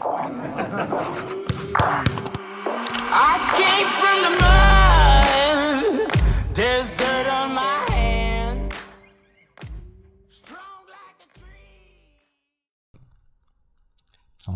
[0.00, 0.10] 重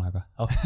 [0.01, 0.25] 来吧。
[0.33, 0.47] 好，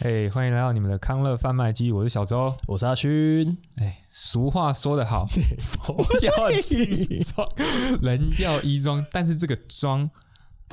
[0.00, 2.52] 嘿，欢迎来到你们的康乐贩卖机，我是小周。
[2.66, 3.56] 我是阿勋。
[3.80, 5.28] 哎，俗话说得好，
[5.60, 7.48] 佛要金装，
[8.02, 10.10] 人要衣装，但是这个装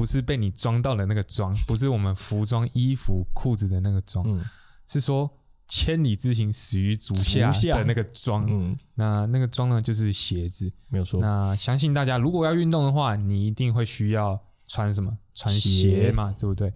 [0.02, 4.44] 不是被你装到的那个装， 不是我们服装、衣服、裤子的那个装，嗯
[4.88, 5.30] 是说
[5.68, 8.48] 千里之行，始于足下的那个装。
[8.50, 10.72] 嗯，那那个装呢，就是鞋子。
[10.90, 11.22] 没有错。
[11.22, 15.16] 那相信大家如果要运动的话，你一定会需要穿什么？
[15.36, 16.74] 穿鞋鞋嘛，对不对？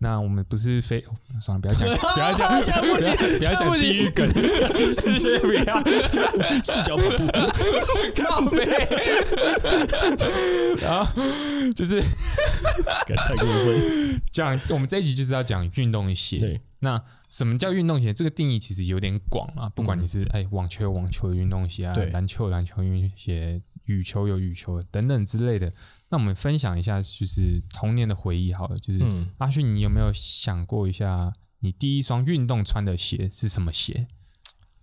[0.00, 1.04] 那我们不是非
[1.40, 5.84] 算了，不要讲， 不要讲， 不行不要讲地狱梗，这些不要
[6.64, 7.26] 视角跑步，
[8.22, 8.64] 靠背。
[10.80, 11.12] 然后
[11.74, 14.20] 就是太过分。
[14.30, 16.38] 讲，我们这一集就是要讲运动鞋。
[16.38, 18.12] 对，那什么叫运动鞋？
[18.12, 25.72] 这个定义其实有点广啊，不管你是哎网球有网球的运动鞋啊对，篮球有篮球运动鞋，羽球有羽球等等之类的。
[26.10, 28.76] 那我们分享一下，就是童年的回忆好了。
[28.78, 34.06] 就是、嗯阿勋，你有没有想过一下，你第一双运动穿的鞋是什么鞋？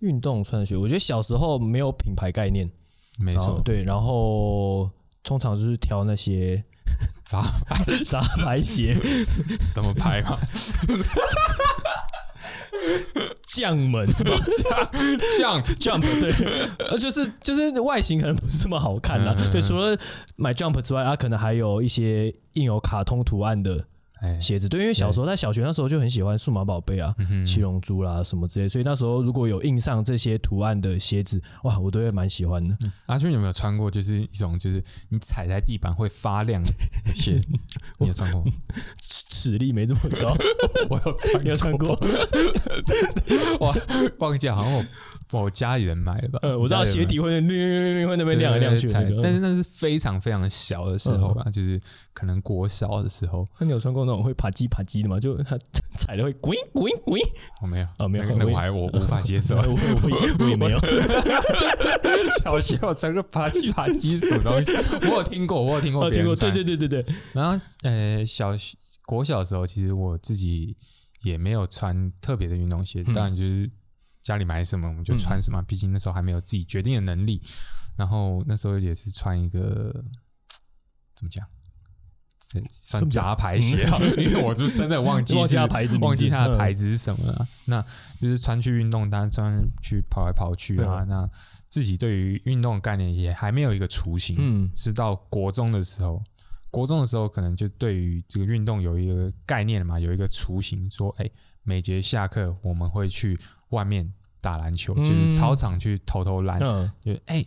[0.00, 2.70] 运动穿的鞋，我觉得小时候没有品牌概念，
[3.18, 4.90] 没错，对，然后
[5.22, 6.62] 通常就是挑那些
[7.24, 7.42] 杂
[8.04, 8.94] 杂牌鞋，
[9.72, 10.38] 什么牌嘛？
[13.46, 14.06] 将门
[15.36, 16.30] 这样 jump 对，
[16.90, 19.34] 呃，就是就是外形可能不是这么好看啦。
[19.38, 19.50] 嗯。
[19.50, 19.96] 对，除了
[20.36, 23.84] 买 jump 之外，它可能还有一些印有卡通图案的哎，
[24.40, 24.68] 鞋子。
[24.68, 32.76] 对，因为小时候在小学那时候就很喜欢数码宝贝啊、嗯七龙珠啦什么之类，所以那时候如果有印上这些图案的鞋子，哇，我都会蛮喜欢的。
[33.06, 33.90] 阿俊有没有穿过？
[33.90, 36.70] 就是一种，就是你踩在地板会发亮的
[37.14, 37.40] 鞋，
[37.98, 38.52] 你有穿过吗？
[39.36, 40.34] 齿力没这么高，
[40.88, 41.94] 我有穿你有穿过？
[43.60, 43.72] 哇，
[44.18, 44.84] 忘记了好像我
[45.32, 46.38] 我家里人买的吧？
[46.42, 51.80] 呃，我知道鞋底会会会那边亮来亮去的那个，但是那是非常非常小的时候啦，就是
[52.12, 55.18] 可能国小的时候，那你有穿过那种会爬叽爬叽的吗？
[55.18, 55.58] 就它
[55.94, 57.20] 踩的会滚滚滚。
[57.60, 59.62] 我没有哦没有那个那个我还我无法接受我。
[59.62, 60.78] 我也我也没有，
[62.40, 64.72] 小学我穿个爬起爬机什么东西？
[65.10, 70.76] 我有听过，我有听过哦，听过，对对对对对，然后呃，小学国小的时候，其实我自己
[71.22, 73.68] 也没有穿特别的运动鞋，嗯当然就是
[74.26, 77.40] 家里买什么我们就穿什么，毕竟那时候还没有自己决定的能力。
[77.96, 79.94] 然后那时候也是穿一个
[81.14, 81.46] 怎么讲？
[82.48, 87.46] 这算杂牌鞋啊， 因为我就真的忘记忘记是它牌子忘记它的嗯牌子是什么了。
[87.66, 87.80] 那
[88.20, 91.02] 就是穿去运动，当然穿去跑来跑去啊。
[91.02, 91.30] 嗯那
[91.68, 94.36] 自己对于运动的概念也还没有一个雏形。
[94.38, 96.22] 嗯是到国中的时候，
[96.70, 101.28] 国中的时候可能就对于这个运动有一个概念了嘛，有一个雏形，说，哎、
[101.62, 103.38] 每节下课我们会去
[103.70, 106.90] 外面打篮球，嗯就是操场去投投篮，嗯。
[107.04, 107.44] 就哎，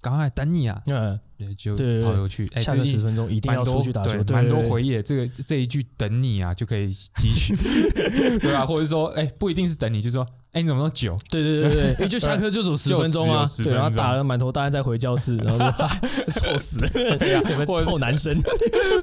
[0.00, 1.18] 赶、快等你啊，嗯，
[1.56, 2.04] 就对对对。
[2.04, 5.02] 跑过去，哎、下这一个十分钟一定要出去打球，蛮多回忆，的。
[5.02, 7.54] 这个这一句“等你啊”就可以汲取，
[8.38, 11.16] 对吧、或者说，哎、不一定是等你，就说，哎、你怎么那么久？
[11.30, 15.68] 对对对对对， 就下课就走十分钟啊，只有10对，然后打了满头大汗再回教室， 然后
[16.28, 16.78] 臭死。
[17.84, 18.34] 臭男生，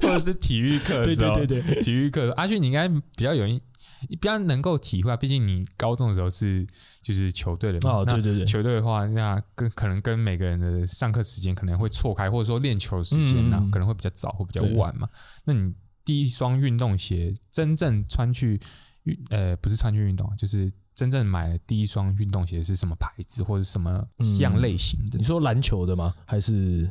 [0.02, 3.46] 或者是体育课的对时候，对对对，体育课，阿俊你应该比较有
[4.08, 6.66] 一比较能够体会啊，毕竟你高中的时候是
[7.02, 7.98] 就是球队的嘛。
[7.98, 15.08] 哦，那对对对，球队的话，那跟可能跟每个人的上课时间可能会错开，或者说练球的时间呢、嗯嗯嗯可能会比较早或比较晚嘛。
[15.44, 18.60] 那你第一双运动鞋真正穿去
[19.02, 24.06] 运呃不是穿去运动啊，就是真正买的第一双运动鞋是什么牌子或者什么
[24.40, 25.24] 样类型的你？
[25.24, 26.14] 说篮球的吗？
[26.24, 26.90] 还是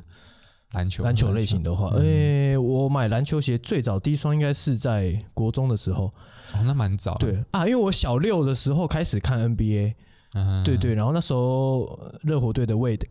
[0.74, 6.06] 篮球篮球类型的话，嗯诶，我买篮球鞋最早第一双应该是在国中的时候，
[6.54, 7.16] 哦，那蛮早。
[7.16, 9.94] 对啊，因为我小六的时候开始看 NBA，
[10.34, 13.06] 嗯，对对，然后那时候呃热火队的 Wade，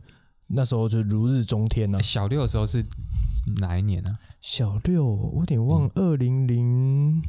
[0.49, 2.85] 那时候就如日中天呢、小六的时候是
[3.61, 5.67] 哪一年呢、小六，我有点嗯。
[5.67, 7.23] 忘，二零零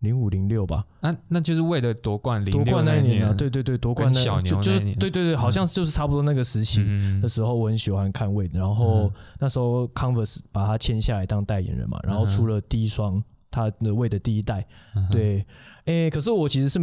[0.00, 6.80] 零五零六吧，那那就是为了夺冠，夺冠那那一年啊，对对对，夺冠那跟小牛就就是对对对，好像就是差不多那个时期。
[6.82, 7.20] 嗯。
[7.22, 14.66] 那时候我很喜欢看 Wade，然后那时候 Converse 把他签下来当代言人嘛，然后出了第一双他的 Wade 的第一代，
[15.10, 15.44] 对，
[15.84, 16.78] 诶，可是我其实是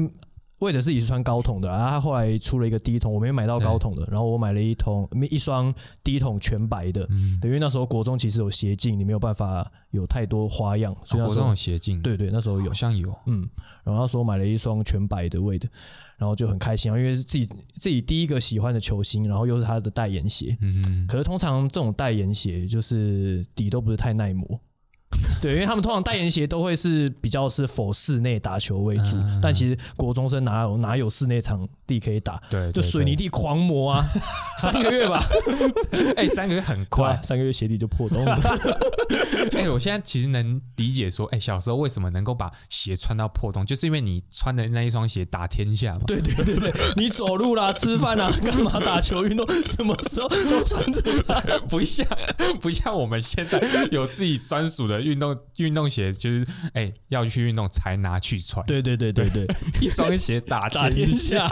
[0.60, 5.74] 为的是也是穿高筒的，然后他后来出了一个低筒，我没买到高筒的，然后我买了一筒一双
[6.04, 12.68] 低筒全白的，嗯，对，因为那时候国中其实有斜镜，你没有办法有太多花样，所以那时候、有斜镜，，对对那时候有。
[12.68, 13.48] 好，像有，嗯，
[13.84, 15.68] 然后那时候买了一双全白的为的，
[16.18, 17.46] 然后就很开心啊，因为是自己
[17.80, 20.58] 自己第一个喜欢的球星，然后又是他的代言鞋。
[20.62, 24.60] 嗯哼，可是通常这种代言鞋就是底都不是太耐磨，
[25.42, 32.42] 对，因为他们通常代言鞋都会是比较是否室内打球为主，但其实国中生哪有哪有室内场地可以打？
[32.50, 34.04] 对，就水泥地狂磨啊，
[34.60, 35.24] 三个月吧，
[35.92, 37.22] 对 哎，三个月很快快。
[37.24, 38.36] 三个月鞋底就破洞了。
[39.54, 46.02] 哎，我现在其实能理解说，哎，小时候为什么能够把鞋穿到破洞，就是因为你穿的那一双鞋打天下嘛。
[46.06, 51.40] 对对对对，你走路啦、吃饭啦、干嘛打球运动，什么时候都穿着它。
[51.70, 52.06] 不像
[52.60, 53.62] 不像我们现在
[53.92, 59.48] 有自己专属的运动运动鞋，就是哎要去运动才拿去穿，对对对对对，
[59.82, 61.48] 一双鞋打打天天下。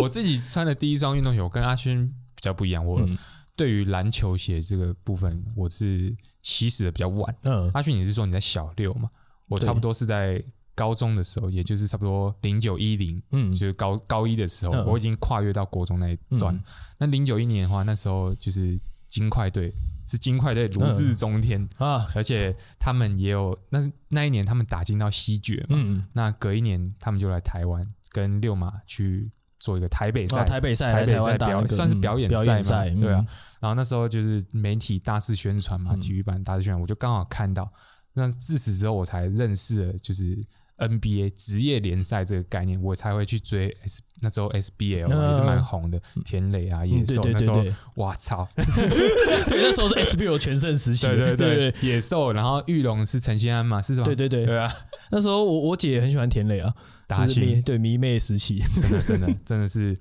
[0.00, 3.16] 我自己穿的第一双运动鞋，我跟阿轩比较不一样，我嗯
[3.56, 7.36] 对于篮球鞋这个部分，我是起始的比较晚。
[7.44, 9.08] 嗯，阿勋，你是说你在小六嘛？
[9.48, 10.42] 我差不多是在
[10.74, 16.54] 高中的时候，也就是差不多零九一零，嗯就是高高一的时候，嗯我已经跨越到国中那一段。
[16.54, 16.60] 嗯
[16.98, 18.76] 那零九一年的话，那时候就是
[19.06, 19.72] 金块队，
[20.06, 23.78] 是金块队如日中天，啊，而且他们也有那
[24.08, 30.40] 那一年他们打进到西决嘛，嗯，那隔一年他们就来台湾跟六马去做一个台北赛。
[30.40, 33.20] 啊，台北赛、台北赛表算是嗯表演赛嘛对啊。
[33.20, 33.26] 嗯，
[33.60, 36.00] 然后那时候就是媒体大肆宣传嘛，嗯。
[36.00, 37.72] 体育版大肆宣传，我就刚好看到。
[38.12, 40.38] 那自此之后，我才认识了就是
[40.78, 47.64] NBA 职业联赛这个概念，我才会去追 S 那时候 SBL 嗯也是蛮红的，田磊啊、野兽那时候
[47.96, 54.04] 哇操，对，那时候 是 SBL 全盛时期，对对对对，野兽，然后玉龙是陈信安嘛，是吗？
[54.04, 54.68] 对对对，对啊，
[55.10, 56.74] 那时候我我姐也很喜欢田磊啊，
[57.06, 59.96] 达就是迷兴对迷妹时期，真的真的 真的是，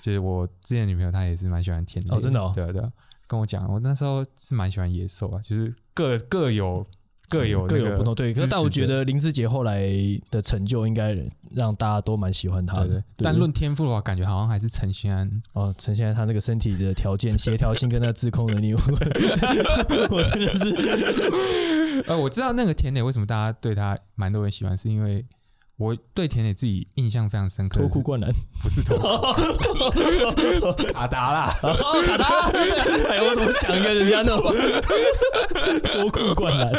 [0.00, 2.52] 就是我之前女朋友她也是蛮喜欢田磊哦真的哦。
[2.54, 2.80] 对啊对。
[2.80, 2.90] 啊，
[3.26, 6.86] 跟我讲，我那时候是蛮喜欢野兽啊，就是各各有
[7.28, 8.14] 各有那个各有不同。
[8.14, 9.88] 对，可是但我觉得林志杰后来
[10.30, 11.16] 的成就应该
[11.54, 12.88] 让大家都蛮喜欢他的。
[12.88, 15.30] 对对，但论天赋的话，感觉好像还是陈信安。
[15.52, 18.80] 哦，陈兴安他那个身体的条件、协调性跟那个自控能力，我
[20.10, 25.24] 我真的是 呃，我知道那个田磊为什么大家对他蛮多人喜欢，是因为
[25.78, 28.32] 我对田磊自己印象非常深刻脱裤灌篮。
[28.62, 32.24] 不是脱裤，卡达啦，哦，卡达，
[33.10, 34.42] 哎，我怎么讲一个人家那种
[35.82, 36.70] 脱裤灌篮？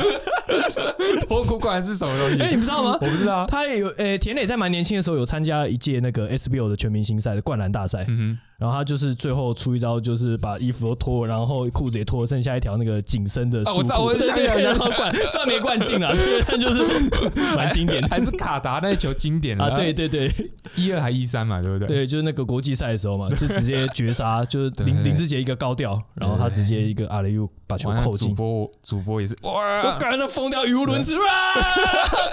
[1.28, 2.42] 脱裤灌篮是什么东西？
[2.42, 2.98] 哎，你不知道吗？
[3.00, 3.46] 我不知道。
[3.46, 13.71] 他也有，诶，田磊在蛮年轻的时候有参加一届那个 SBO 的全明星赛的灌篮大赛，嗯然后他就是最后出一招，就是把衣服都脱了，然后裤子也脱了，剩下一条那个紧身的束裤。
[13.71, 16.12] 啊我知道我对对对，想起来然后灌， 虽然没灌进啊，
[16.48, 19.75] 但就是蛮经典的，还 是卡达那球经典的啊！
[19.75, 20.33] 对，对对
[20.75, 21.88] 一二还一三嘛，对不对？
[21.88, 28.30] 对，就是那个国际赛的时候嘛，就直接绝杀， 就是林林志杰一个高调，然后他直接一个阿雷又把球扣进。
[28.30, 29.98] 主播主播也是我哇。
[30.00, 31.19] 感觉那疯掉语无伦次，啊！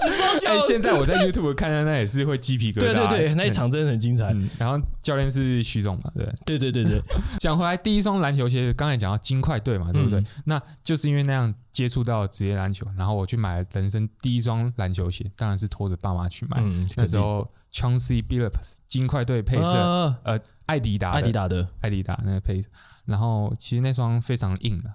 [0.00, 2.80] 直双脚哎，现在我在 YouTube 看到那也是会鸡皮疙瘩。
[2.80, 4.26] 对对对，那一场真的很精彩。
[4.32, 6.34] 嗯，然后教练是徐总嘛，对。
[6.46, 7.02] 对对对对，
[7.40, 10.20] 讲回来，第一双篮球鞋，刚才讲到金块队嘛，对不对？
[10.20, 10.26] 嗯。
[10.46, 16.58] 那就是因为那样接触到职业篮球，然后我去买了人生第一双篮球鞋，当然是拖着爸妈去买。
[16.60, 21.16] 嗯，那时候 Chauncey Billups 金块队配色，啊呃，艾迪达的。
[21.18, 22.68] 艾迪达的，艾迪达那个配色，
[23.04, 24.90] 然后其实那双非常硬的，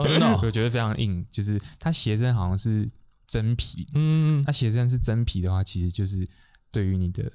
[0.00, 2.88] 哦，真的哦， 我觉得非常硬，就是它鞋身好像是
[3.26, 6.28] 真皮，嗯，它鞋身是真皮的话，其实就是
[6.70, 7.30] 对于你的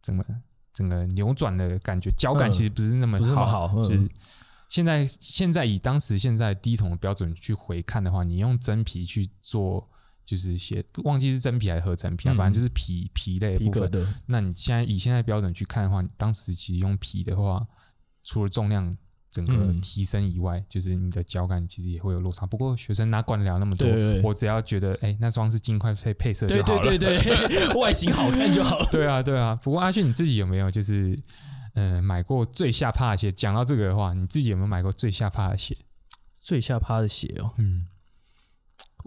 [0.00, 0.24] 整个
[0.72, 4.08] 整个扭转的感觉，脚感嗯其实不是那么好嗯就是
[4.68, 9.88] 现在现在以当时现在低筒的标准去回看的话，你用真皮去做。
[10.24, 13.90] 就是鞋，忘记是真皮还是合成皮啊，嗯反正就是皮皮类的部分。
[13.90, 17.66] 的，那你现在以现在标准去看的话，你当时其实用皮的话，
[18.22, 18.96] 除了重量
[19.32, 22.46] 整个嗯提升以外，就是你的脚感其实也会有落差。
[22.46, 23.88] 不过学生哪管得了那么多？
[23.88, 26.82] 对对对我只要觉得，哎、那双是金块配配色就对好了。
[26.82, 28.86] 对对对， 外形好看就好了。
[28.92, 29.58] 对啊，对啊。
[29.64, 31.18] 不过阿旭你自己有没有就是，
[31.74, 33.32] 呃，买过最下趴的鞋？
[33.32, 35.76] 讲到这个的话，你自己有没有买过最下趴的鞋？
[36.42, 37.86] 最下趴的鞋哦，嗯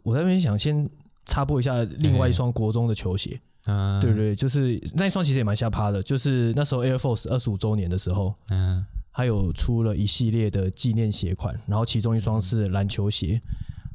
[0.04, 0.90] 我在那边想先
[1.26, 8.86] 插播一下另外一双国中的球鞋，嗯、对对，就是那一双其实也蛮下趴的，就是那时候 Air Force 二十五周年的时候，嗯
[9.18, 13.42] 它有出了一系列的纪念鞋款，然后其中一双是篮球鞋，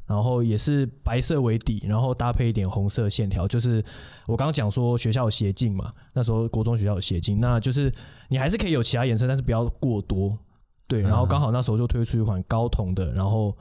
[0.07, 3.47] 然后也是白色为底，然后搭配一点红色线条。
[3.47, 3.83] 就是
[4.25, 7.93] 我刚刚讲说学校有鞋镜嘛，那时候国中学校有鞋镜，那就是
[8.29, 10.35] 你还是可以有其他颜色，但是不要过多。
[10.87, 13.55] 对，然后刚好那时候就推出一款高筒的，然后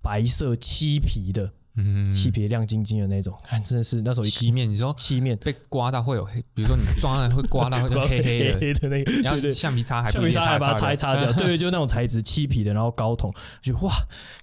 [0.00, 5.38] 白色漆皮的，嗯，漆皮亮晶晶的那种，看真的是那时候漆面，你说漆面。
[5.38, 13.32] 被刮到会有黑，比如说你抓到会刮到会 就黑黑的，黑的那个，然后橡皮擦还橡皮擦还把它擦擦一擦掉，对，就那种材质漆皮的，然后高筒，
[13.62, 13.92] 就哇，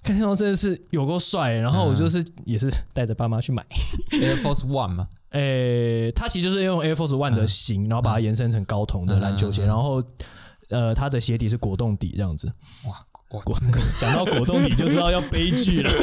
[0.02, 1.52] 看那双真的是有够帅。
[1.52, 3.64] 然后我就是也是带着爸妈去买
[4.12, 10.02] ，Air Force One 嘛， 诶，它其实就是用 Air Force One 的型，然后把它延伸成高筒的篮球鞋，然后
[10.70, 12.50] 呃，它的鞋底是果冻底这样子，
[12.86, 12.96] 哇
[13.40, 13.56] 果
[13.98, 15.90] 讲到果冻，你就知道要悲剧了。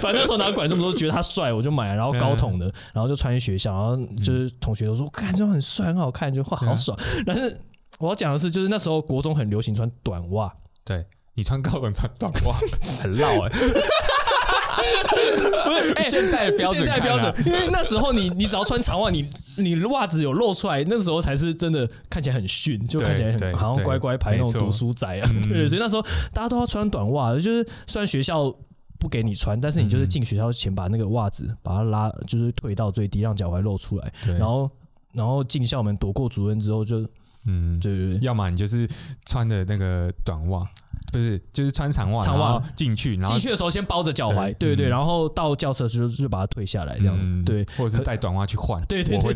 [0.00, 6.98] 反正那时候哪管这么多，觉得他帅，我就买了，然后高筒的，然后就穿去学校，然后就是同学都说，看这种很帅，很好看，就哇好爽。
[7.26, 7.56] 但是
[7.98, 10.52] 我要讲的是，就是那时候国中很流行穿短袜，
[10.84, 12.54] 对你穿高筒穿短袜
[13.02, 13.56] 很绕哎、不
[16.02, 25.30] 是现在的标准现在的标准因为那时候你你只要穿长袜，你你袜子有露出来，那时候才是真的看起来很逊，就看起来很好像乖乖牌那种读书仔啊。
[25.48, 28.54] 对，所以那时候大家都要穿短袜，就是虽然学校。
[28.96, 34.70] 不给你穿，但是你嗯就是进学校前把那个袜子把它拉，就是退到最低，让脚踝露出来，然后
[35.12, 37.06] 然后进校门躲过主任之后就，
[37.46, 38.88] 嗯，对对对，要么你就是
[39.26, 40.66] 穿的那个短袜，
[41.12, 42.62] 不是就是穿长袜，长袜。
[42.74, 44.74] 进去，然后进去的时候先包着脚踝，对。
[44.74, 49.34] 对然后到教室的时候就把它退下来，这样子，嗯对，或者是带短袜去换，对对对。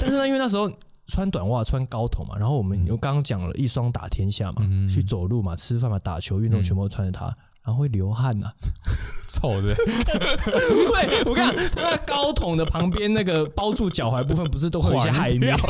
[0.00, 0.70] 但是呢，因为那时候
[1.06, 4.88] 穿短袜、穿高筒嘛，然后我们又刚刚讲了一双打天下嘛，嗯。
[4.88, 6.62] 去走路嘛、吃饭嘛、打球、运动，嗯。
[6.62, 7.34] 全部都穿着它。
[7.64, 8.52] 然后会流汗呐、
[9.26, 15.56] 臭的，对，我跟你讲，那高筒的旁边那个包住脚踝部分，不是都会有一些海绵？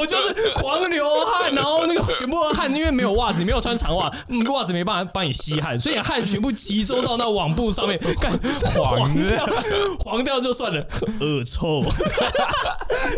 [0.00, 8.36] 我就是狂流汗，然后那个全部的汗，因为没有袜子，没有穿长袜，嗯袜子没办法帮你吸汗，所以汗全部集中到那网布上面，干
[8.74, 9.48] 黄掉，
[10.04, 10.84] 黄掉就算了，
[11.20, 11.84] 恶臭。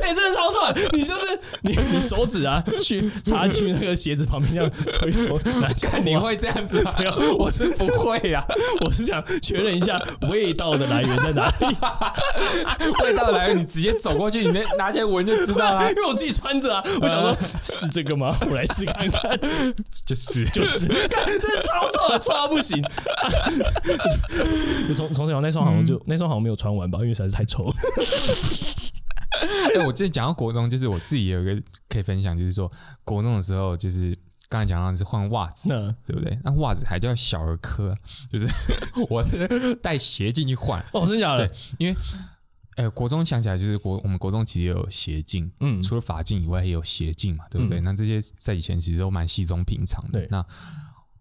[0.02, 0.74] 哎、真的超帅！
[0.92, 6.94] 你就是你，你手指啊，去插去那个鞋子旁边这样搓一搓，拿下看你会这样子吗？
[7.38, 8.44] 我是不会啊，
[8.84, 10.00] 我是想确认一下
[10.30, 11.66] 味道的来源在哪里，
[13.04, 15.88] 味道来源，你直接走过去，你那拿起来闻就知道啦。
[15.90, 18.36] 因，为我自己穿着啊，我想说是这个吗？
[18.48, 19.38] 我来试看看，
[20.06, 20.44] 就是。
[20.48, 22.82] 就是，看这超臭的，臭到不行。
[24.88, 27.74] 就从从小那双好像就那双好像没有穿完吧，因为实在是太臭了。
[29.74, 31.54] 哎，我之前讲到国中，就是我自己有一个
[31.88, 32.70] 可以分享，就是说
[33.04, 34.16] 国中的时候，就是
[34.48, 36.38] 刚才讲到的是换袜子，那对不对？
[36.42, 37.94] 那袜子还叫小儿科，
[38.30, 38.46] 就是
[39.10, 41.56] 我是带鞋进去换，哦，真的假的对？
[41.78, 41.94] 因为。
[42.76, 47.80] 呃，国中想起来就是国，我们国中其实也有鞋镜，嗯除了法镜以外也有鞋镜嘛，对不对？
[47.80, 50.24] 那这些在以前其实都蛮稀松平常的。
[50.30, 50.38] 那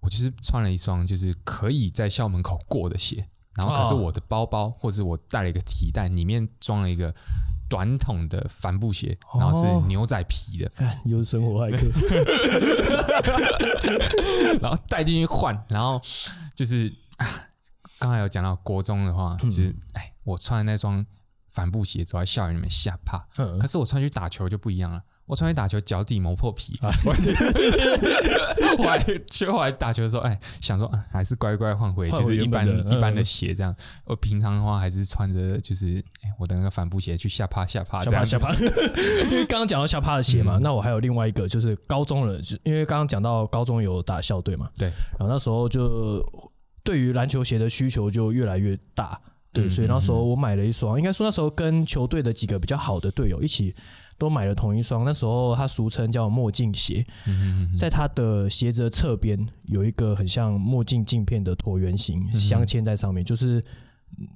[0.01, 7.12] 我就是穿了一双就是可以在校门口过的鞋，然后可是哦我的包包或是我带了一个提袋，里面装了一个
[7.69, 11.86] 短筒的帆布鞋，哦然后是牛仔皮的，哦又是生活骇客，
[14.62, 16.01] 然后带进去换，然后
[16.55, 17.25] 就是啊，
[18.00, 19.50] 刚才有讲到国中的话，嗯。
[19.50, 21.05] 就是哎，我穿的那双
[21.51, 23.57] 帆布鞋走在校园里面吓怕，嗯。
[23.59, 25.01] 可是我穿去打球就不一样了。
[25.27, 26.77] 我穿去打球，脚底磨破皮。
[26.81, 26.89] 啊
[28.77, 28.98] 我后来
[29.29, 33.75] 就后来打球的时候，哎，想说、啊、还是乖乖换回就是一般一般的嗯鞋这样。
[34.05, 38.25] 我平常的话还是穿着就是哎我的那个帆布鞋去下趴下趴这样。
[38.25, 38.65] 下趴下趴。
[39.29, 46.24] 因为刚刚讲到下趴的鞋嘛，那我还有另外一个就是高中了，就因为刚刚讲到高中有打校队嘛，对，然后那时候就
[46.84, 49.19] 对于篮球鞋的需求就越来越大，
[49.51, 53.74] 对，嗯所以那时候我买了一双，应该说那时候跟球队的几个比较好的队友一起
[54.17, 63.63] 都买了同一双，那时候它俗称叫墨镜鞋，嗯在它的鞋子的侧边有一个很像墨镜镜片的椭圆形镶嵌在上面，就是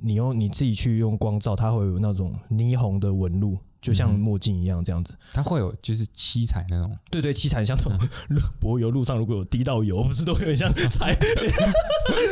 [0.03, 5.13] 你用你自己去用光照，它会有那种霓虹的纹路，就像墨镜一样这样子。
[5.33, 8.09] 它会有就是七彩那种，对对，七彩像那种
[8.59, 11.17] 柏油路上如果有滴到油，不是都会很像 彩，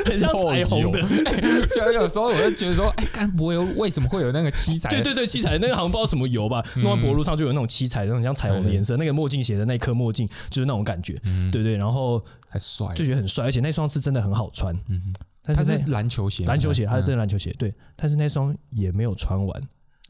[0.06, 1.02] 很像彩虹的。
[1.74, 4.90] 就有时候我就觉得说，哎，干柏油为什么会有那个七彩？
[4.90, 8.96] 对对对，七彩那个好像不知道什么油吧，弄在柏路上就有那种七彩，那种像彩虹的颜色。
[8.98, 11.14] 那个墨镜鞋的那颗墨镜就是那种感觉，
[11.52, 11.76] 对对。
[11.76, 12.94] 然后还帅。
[12.94, 14.76] 就觉得很帅，而且那双是真的很好穿。
[14.90, 15.14] 嗯
[15.44, 17.74] 它是篮球鞋吗，篮球鞋，它是真嗯的篮球鞋，对。
[17.96, 19.62] 但是那双也没有穿完，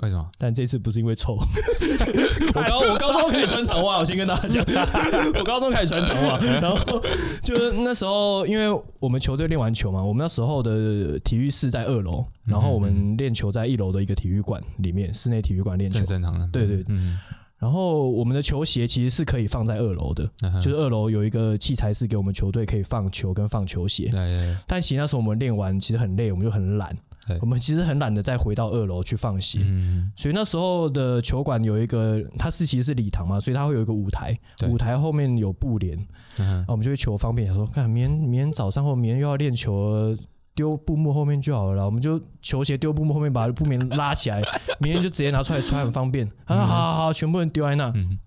[0.01, 0.25] 为什么？
[0.37, 1.33] 但这次不是因为臭。
[2.55, 4.65] 我高我高中可以穿长袜，我先跟大家讲，
[5.37, 7.01] 我高中可以穿长袜， 然后
[7.43, 16.21] 就是那时候，因为我们球队练完球嘛，我们那时候的体育室在二楼，然后我们练球在一楼的一个体育馆里面，室内体育馆练球正。
[16.21, 17.17] 常的，对对嗯，
[17.57, 24.05] 然后我们的球鞋其实是可以放在二楼的，嗯就是二楼有一个器材室给我们球队可以放球跟放球鞋。
[24.05, 27.08] 对对对但其实那时候我们练完其实很累，我们就很懒对，
[27.41, 29.59] 我们其实很懒得再回到二楼去放鞋。
[29.63, 35.97] 嗯，所以那时候的球馆有一个，它是其实是礼堂嘛，所以它会有一个舞台，舞台后面有布帘，
[36.37, 40.17] 嗯啊，我们就会求方便，想说，看明天明天早上或明天又要练球了，
[40.55, 44.41] 丢布幕后面就好了，我们就球鞋丢布幕后面，把布棉拉起来，
[44.81, 46.27] 明天就直接拿出来穿，很方便。
[46.45, 47.91] 啊，好好好，全部人丢在那。
[47.95, 48.17] 嗯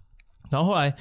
[0.51, 0.95] 然后后来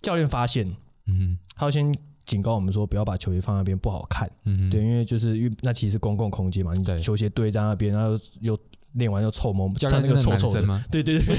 [0.00, 1.92] 教练发现，嗯他先
[2.24, 4.30] 警告我们说，不要把球鞋放那边，不好看。
[4.44, 8.58] 嗯，对，因为就是因为那其实是公共空间嘛，你球鞋堆在那边，然后又
[8.92, 10.84] 练完又臭蒙，加上那个是臭臭的吗？
[10.90, 11.34] 对对对，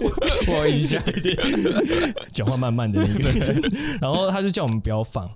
[0.54, 1.02] 我有印象，
[2.32, 3.68] 讲话慢慢的那个，
[4.00, 5.30] 然后他就叫我们不要放。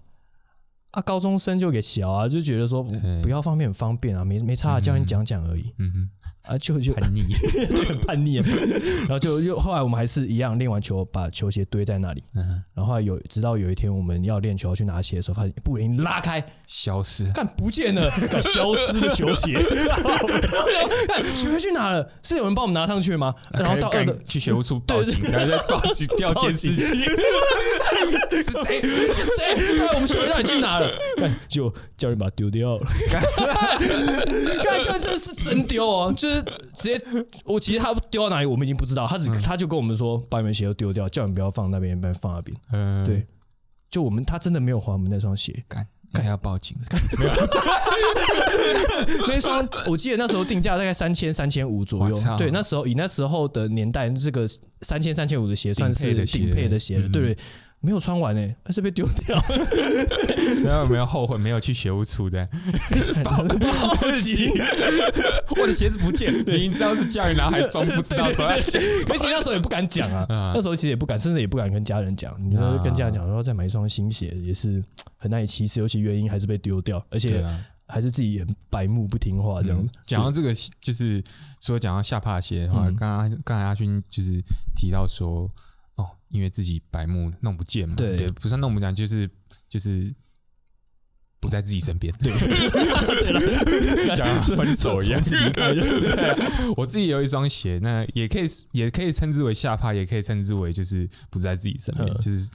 [0.92, 2.82] 啊，高中生就给小啊，就觉得说
[3.23, 6.09] 不要方便很方便啊，没没差啊，教你讲讲而已嗯
[6.42, 7.23] 啊，就就哼，叛逆，
[7.68, 8.47] 对很叛逆啊。
[9.06, 12.25] 然后就就后来我们还是一样练完球，把球鞋堆在那里。
[12.35, 18.11] 嗯，然后有直到有一天我们要练球要去拿鞋的时候，发现布林拉开，消失，看不见了，
[18.42, 22.11] 消失的球鞋，看学会去哪了？
[22.23, 23.35] 是有人帮我们拿上去吗？
[23.52, 27.04] 然后到二的去学务处报警，然后再报警调监视器，
[28.30, 28.82] 是谁？
[28.82, 29.78] 是谁？
[29.78, 30.79] 看我们球鞋到底去哪
[31.49, 32.87] 就叫人把它丢掉了。
[34.64, 36.42] 看就这是真丢哦，就是
[36.75, 37.00] 直接
[37.44, 42.56] 我其实他丢到哪里我们已经不知道，他只他就跟我们说把你们鞋都丢掉，叫你不要放那边，不要放那边。
[42.72, 43.26] 嗯，对，
[43.90, 45.64] 就我们他真的没有还我们那双鞋。
[45.68, 46.76] 干，干要报警，
[49.28, 52.16] 那双我记得那时候定价大概三千三千五左右。
[52.37, 54.46] 对，那时候以那时候的年代，这个
[54.82, 57.06] 三千三千五的鞋算是顶配的鞋了。
[57.06, 57.37] 嗯对对，
[57.82, 59.42] 没有穿完诶，还是被丢掉。
[60.64, 62.46] 然后有没有后悔没有去学务处的？
[63.25, 63.42] 报
[64.20, 64.52] 警！
[65.60, 68.80] 我的鞋子不见，明明知道是教练，然后还装不知道说要捡。
[69.08, 72.37] 而且那时候也不敢讲啊，啊那时候其实也不敢，甚至也不敢跟家人讲。
[72.42, 74.82] 你说跟家人讲，然后再买一双新鞋，也是
[75.16, 79.88] 很难以启齿，尤其原因还是被丢掉，而且啊，还是自己很白目不听话这样子。
[80.04, 81.22] 讲到这个，就是
[81.60, 84.38] 说讲到下帕鞋的话，嗯刚刚刚才阿勋就是
[84.76, 85.50] 提到说，哦，
[86.30, 89.28] 因为自己白目弄不见嘛，对也不算弄不见，就是
[89.68, 90.14] 就是
[91.40, 92.12] 不在自己身边。
[92.14, 95.20] 对，对了，讲分手一样。
[96.76, 102.50] 我自己有一双鞋，那也可以也可以称之为下帕，也可以称之为就是不在自己身边，嗯就是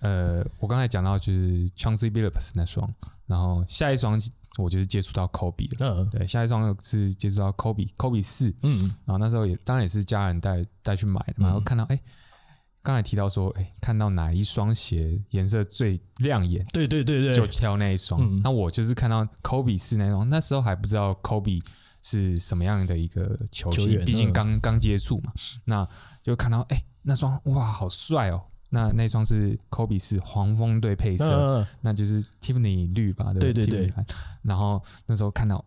[0.00, 2.88] 呃，我刚才讲到就是 Chauncey Billups 那双，
[3.26, 4.20] 然后下一双
[4.56, 6.04] 我就是接触到 Kobe 了。
[6.04, 12.00] 嗯对，下一双是接触到 Kobe，Kobe 四，嗯然后那时候也当然也是家人带带去买的嘛，然后看到哎，
[12.82, 18.20] 刚才提到说哎，看到哪一双鞋颜色最亮眼，对对对对，就挑那一双。
[18.20, 18.40] 嗯。
[18.42, 21.62] 那我就是看到 Kobe 是那双，那时候还不知道 Kobe
[22.02, 25.32] 是什么样的一个球星，毕竟嗯刚刚接触嘛，
[25.64, 25.86] 那
[26.22, 28.42] 就看到哎、那双哇好帅哦。
[28.70, 33.66] 那那双是 Kobe 是黄蜂队配色，嗯，那就是 Tiffany 绿吧，对不对？
[33.66, 33.90] 对
[34.42, 35.64] 然后那时候看到哇，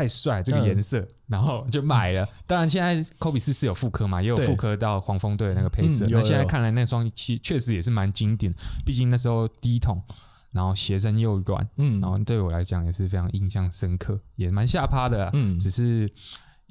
[0.00, 2.26] 太帅这个嗯颜色，然后就买了。
[2.46, 6.06] 当然现在 Kobe 四是有复刻嘛，也有复刻到黄蜂队的那个配色。
[6.08, 8.50] 那现在看来那双其确实也是蛮经典，
[8.86, 10.02] 毕竟那时候低筒，
[10.52, 15.30] 然后鞋身又软，嗯然后对我来讲也是非常印象深刻，也蛮下趴的啦。
[15.34, 16.10] 嗯只是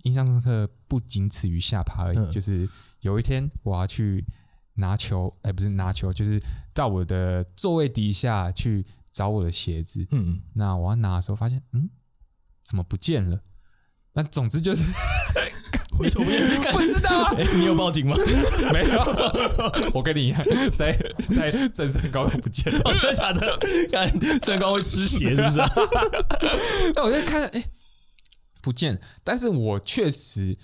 [0.01, 2.67] 印象深刻不仅此于下趴而已，嗯就是
[3.01, 4.25] 有一天我要去
[4.73, 6.41] 拿球，哎、不是拿球，就是
[6.73, 10.07] 到我的座位底下去找我的鞋子。
[10.09, 11.87] 嗯，那我要拿的时候发现，嗯，
[12.69, 13.39] 怎么不见了？
[14.13, 14.83] 那总之就是
[15.99, 18.15] 为什么不 不知道啊， 哎，你有报警吗？
[18.71, 20.43] 没有，我跟你一样，
[20.75, 20.93] 在
[21.35, 22.79] 在在身高都不见了。
[22.85, 23.59] 哦真的假的？
[23.91, 25.69] 看身高会吃血是不是啊？
[26.95, 27.65] 那我就看，哎、
[28.61, 30.55] 不见，但是我确实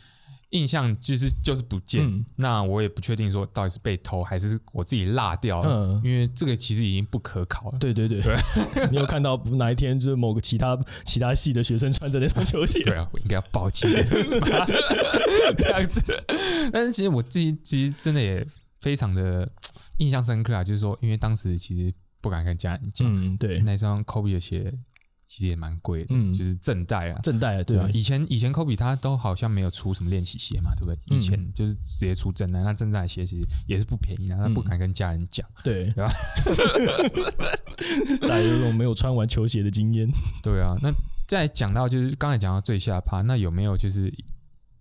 [0.57, 2.03] 印象就是就是不见。
[2.03, 7.77] 嗯那我也不确定说到底是被偷还是我自己落掉了，嗯因为这个其实已经不可考了。
[7.79, 8.21] 对对对，
[8.89, 12.79] 你有看到哪一天就是某个其他其他系的学生穿着那双球鞋？
[12.81, 13.89] 对啊，我应该要报警，
[15.57, 16.01] 这样子。
[16.71, 18.45] 但是其实我自己其实真的也
[18.81, 19.47] 非常的
[19.97, 24.73] 印象深刻啊，就是说，因为当时其实不敢跟家人讲，嗯，对，那双 Kobe 的鞋
[25.27, 27.19] 其实也蛮贵的，嗯就是正代啊。
[27.23, 30.95] 正代对啊，以前以前 Kobe 他都好像没有出什么练习鞋嘛，对不对？
[31.09, 35.47] 嗯以前就是直接出正代，那正代的鞋其实也是不便宜的，他不敢跟家人讲。
[35.63, 36.11] 对，对吧
[38.21, 40.07] 大家有这种没有穿完球鞋的经验。
[40.43, 40.91] 对啊，那
[41.27, 44.13] 再讲到就是刚才讲到最下趴，那有没有就是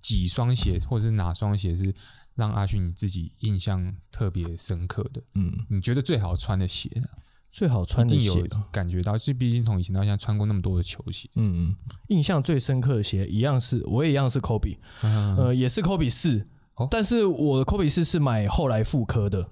[0.01, 1.95] 几双鞋或者是哪双鞋是
[2.35, 5.23] 让阿勋你自己印象特别深刻的？
[5.35, 7.09] 嗯，你觉得最好穿的鞋呢？
[7.55, 11.77] 最好穿的鞋，感觉到，就毕竟从以前到现在穿过那么多的球鞋，嗯嗯，
[12.09, 19.49] 印象最深刻的鞋一样是，我也一样是 Kobe，嗯呃，也是 Kobe 四哦，但是我的 Kobe 四是买后来复刻的，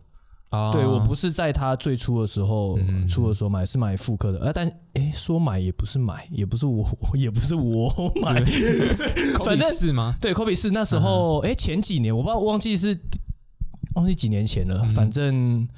[0.50, 0.72] 啊。
[0.72, 6.84] 对我不是在他最初的时候嗯出的时候买，是买复刻的，呃，但诶，说买也不是买，也不是我，
[7.14, 7.88] 也不是我
[8.24, 8.44] 买，
[9.46, 10.14] 反正？
[10.20, 12.98] 对，Kobe 四那时候，诶，前几年我不知道忘记是
[13.94, 14.88] 忘记几年前了，嗯。
[14.88, 15.68] 反正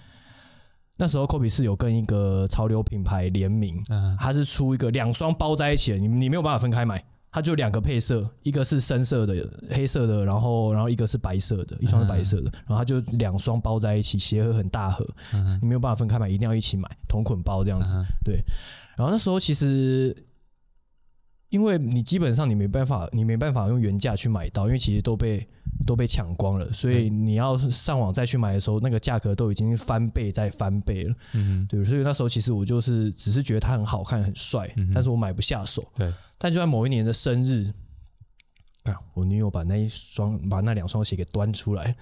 [0.96, 4.16] 那时候 Kobe 四有跟一个潮流品牌联名，嗯。
[4.18, 9.34] 它是出一个两双包在一起的，你你没有办法分开买，它就两个配色，一个是深色的、
[9.70, 18.00] 黑色的，然后然后一个是白色的，一双是白色的，然后它就两双包在一起，鞋盒很大盒，嗯你没有办法分开买，一定要一起买，同捆包这样子。
[18.24, 18.42] 对。
[18.96, 20.16] 然后那时候其实
[21.54, 25.46] 因为你基本上你没办法，你没办法用原价去买到，因为其实都被
[25.86, 31.14] 都被抢光了，所以你要是上网再去买的时候，那个价格都已经翻倍再翻倍了。
[31.34, 35.86] 嗯对，所以那时候其实我就是只是觉得它很好看、很帅，嗯但是我买不下手。
[35.94, 37.72] 对，但就在某一年的生日，
[38.82, 41.94] 看我女友把那一双、把那两双鞋给端出来，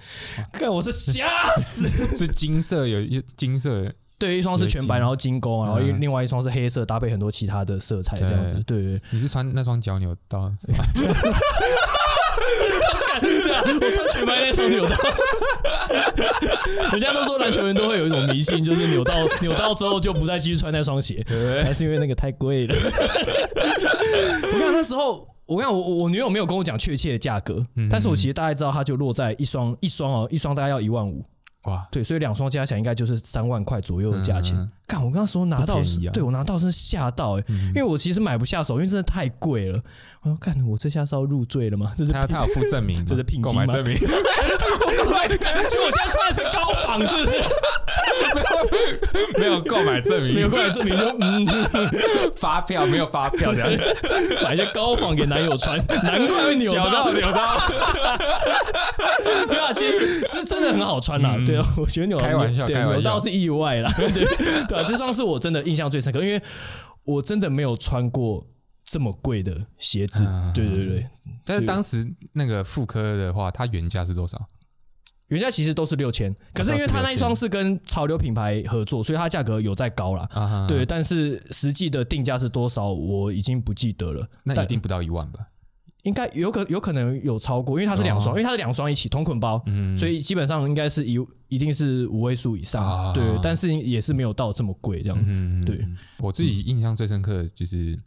[0.50, 1.86] 看我是吓死。
[2.16, 8.54] 是金色有一金色的，对，一双是全白，然后金钩，然后嗯另外一双是黑色，搭配很多其他的色彩，这样子。
[8.64, 10.48] 对你是穿那双脚扭到？
[10.64, 10.72] 对
[13.52, 14.94] 啊，我穿全白那双扭到。
[16.92, 21.24] 人家都说篮球员都会有一种迷信，就是扭到扭到之后就不再继续穿那双鞋，
[21.64, 22.76] 还是因为那个太贵了。
[22.76, 31.24] 我看那时候，我看我我女友没有跟我讲确切的价格，嗯但是我其实大概知道它就落在一双一双哦，一双大概要一万五，
[31.64, 34.56] 哇，对，所以两双加起来应该就是三万块左右的价钱。
[34.88, 35.80] 看、我刚刚说拿到
[36.12, 39.80] 对我拿到是吓到哎、因为我其实买不下手，因为真的太贵了。
[40.20, 41.94] 我说，看我这下是要入赘了吗？
[41.96, 44.06] 这是他他有附证明吗， 这是聘金吗购买证明， 就
[45.82, 47.32] 我现在穿的是高仿，是不是？
[49.38, 51.46] 没有购买证明，没有购买证明就嗯，
[52.36, 53.70] 发票，没有发票这样，
[54.44, 57.56] 买一些高仿给男友穿，难怪会扭扭到到扭到，
[59.48, 61.34] 对啊，其实是真的很好穿啦。
[61.38, 63.92] 嗯对啊，我觉得扭开玩笑对扭到是意外啦。
[63.98, 64.08] 对
[64.66, 66.42] 对啊，这双是我真的印象最深刻，因为
[67.04, 68.46] 我真的没有穿过
[68.84, 70.52] 这么贵的鞋子嗯。
[70.54, 71.06] 对对对，
[71.44, 74.48] 但是当时那个妇科的话，它原价是多少？
[75.28, 80.28] 原价其实都是六千，可是因为它那一双是跟潮流品牌合作，所以它价格有在高啦。
[80.30, 84.28] 啊，对，但是实际的定价是多少，我已经不记得了。
[84.44, 85.40] 那一定不到一万吧？
[86.02, 88.38] 应该有可有可能有超过，因为它是两双，哦。
[88.38, 93.12] 因为它是两双一起同捆包，嗯，所以基本上应该是一一定是五位数以上，啊。
[93.12, 95.24] 对，但是也是没有到这么贵这样。
[95.26, 95.86] 嗯，对，
[96.18, 97.98] 我自己印象最深刻的就是。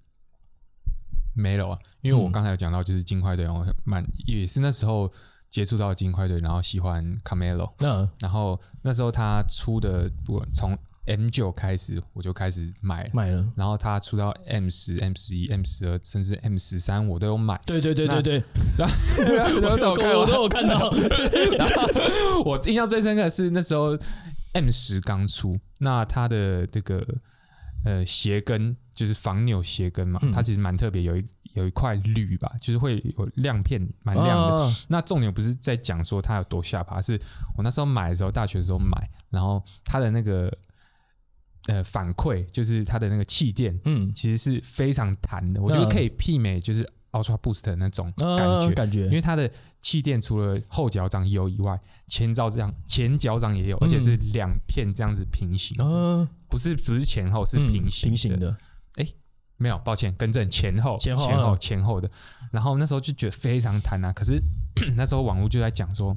[1.37, 5.11] Melo 啊，因为我刚才有讲到，就是金块队，我蛮也是那时候
[5.49, 17.59] 接触到金块队，然后喜欢 Camelo，那然后那时候他出的，我从 M 九开始我就开始买，买了，然后它出到 M 十、M 十一、M 十二，甚至 M 十三，我都有买。
[17.65, 18.43] 对对对对对，
[18.77, 20.91] 然后我都有看我都有看到，
[21.57, 23.97] 然后我印象最深刻的是那时候
[24.53, 27.05] M 十刚出，那它的这个
[27.83, 30.31] 呃鞋跟就是防扭鞋跟嘛，嗯。
[30.31, 34.55] 它其实蛮特别，有一有一块铝吧，就是会有亮片，蛮亮的。
[34.63, 34.75] 啊。
[34.87, 37.19] 那重点不是在讲说它有多下巴，是
[37.55, 40.51] 我那时候买的时候，大学的时候买，然后它的那个
[41.67, 48.67] 呃反馈，就是它的那个气垫，嗯，其实是非常弹的，我觉得可以媲美就是 Ultra Boost 的那种感觉。
[48.67, 49.49] 啊感觉，因为它的
[49.81, 58.39] 气垫除了后脚掌有以外，前脚掌前脚掌也有，而且是两片这样子平行，嗯，不是不是前后是嗯平行平行。
[58.39, 58.55] 的，
[59.57, 61.59] 没有，抱歉，更正前后前后前后嗯。
[61.59, 62.11] 前后的。
[62.51, 64.37] 然后那时候就觉得非常弹啊，可是
[64.97, 66.15] 那时候网络就在讲说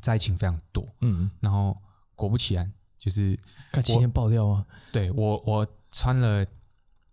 [0.00, 1.76] 灾情非常多，嗯，然后
[2.14, 2.72] 果不其然，
[3.04, 3.38] 就是
[3.70, 6.42] 看七天爆掉啊，对我我穿了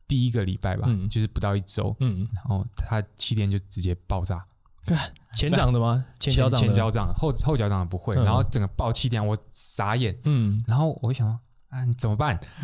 [0.07, 1.09] 第一个礼拜吧，嗯。
[1.09, 4.45] 就是不到一周，嗯，然后它气垫就直接爆炸，
[4.85, 4.97] 看
[5.35, 6.05] 前掌的吗？
[6.17, 8.23] 前脚前掌，前脚掌后后脚掌不会，嗯。
[8.23, 12.39] 然后整个爆气垫，我傻眼，嗯，然后我就想说，啊，你怎么办？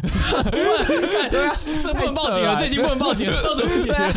[1.29, 4.09] 对啊，这不能报警了，这已经不能报警了，这要怎么解对啊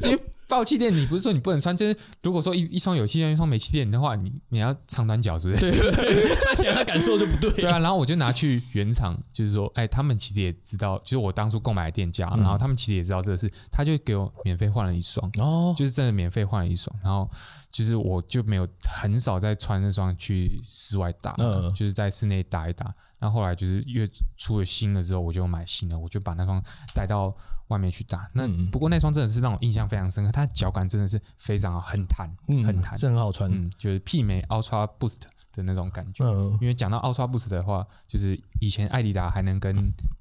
[0.00, 0.22] 决？，因为
[0.54, 5.60] 爆气垫，你不是说你不能穿，就是如果说一一双有气垫，一双没气垫的话，你你要长短脚，是不是？
[5.60, 5.72] 对，
[6.40, 7.50] 穿起来他感受就不对。
[7.54, 17.28] 对啊，然后我就拿去原厂，就是说，哎，他们其实也知道，就是我当初购买的店家，嗯然后他们其实也知道这个事，他就给我免费换了一双，哦，就是真的免费换了一双，然后
[17.72, 22.94] 就是我就没有很少再穿那双去室外打，嗯就是在室内打一打。
[23.20, 26.62] 然后后来就是越出了新的之后，我就买新的，我就把那双
[26.94, 27.34] 带到
[27.74, 28.28] 外面去打。
[28.32, 33.50] 那嗯不过那双真的是让我印象非常深刻，它的脚感真的是非常好，很弹，嗯很弹，是很好穿。
[33.50, 36.24] 嗯，就是媲美 Ultra Boost 的那种感觉。
[36.24, 39.74] 嗯，因为讲到 Ultra Boost 的话，就是以前艾迪达还能跟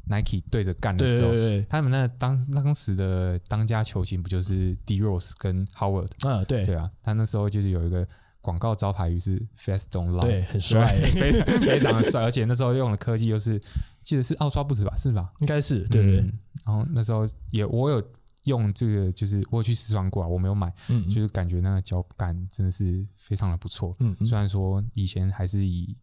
[0.10, 1.32] Nike 对着干的时候，
[1.70, 6.10] 他们那当当时的当家球星不就是 D Rose 跟 Howard？
[6.28, 8.06] 啊对对啊，他那时候就是有一个
[8.42, 13.62] 广告招牌语是 Fast Don't Lie，对，很帅，非常非常的帅，而且那时候用的科技又是
[14.04, 15.32] 记得是奥刷不止吧，是吧？
[15.40, 16.34] 应该是对对嗯，
[16.66, 18.04] 然后那时候也我有
[18.46, 23.96] 用这个，就是我有去试穿过啊，我没有买，嗯，就是感觉那个脚感真的是非常的不错。
[24.00, 25.96] 嗯嗯虽然说以前还是以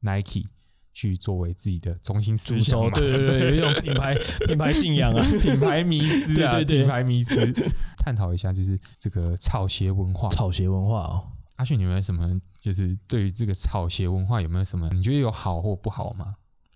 [0.00, 0.44] Nike
[0.92, 4.14] 去作为自己的中心思，想嘛，对对对，有一种 品牌
[4.46, 7.52] 品牌信仰啊， 品牌迷思啊，对对对品牌迷思，
[7.98, 10.28] 探讨一下就是这个草鞋文化。
[10.30, 11.30] 草鞋文化哦。
[11.56, 16.34] 阿迅，你有没有什么就是对于这个草鞋文化有没有什么你觉得有好或不好吗？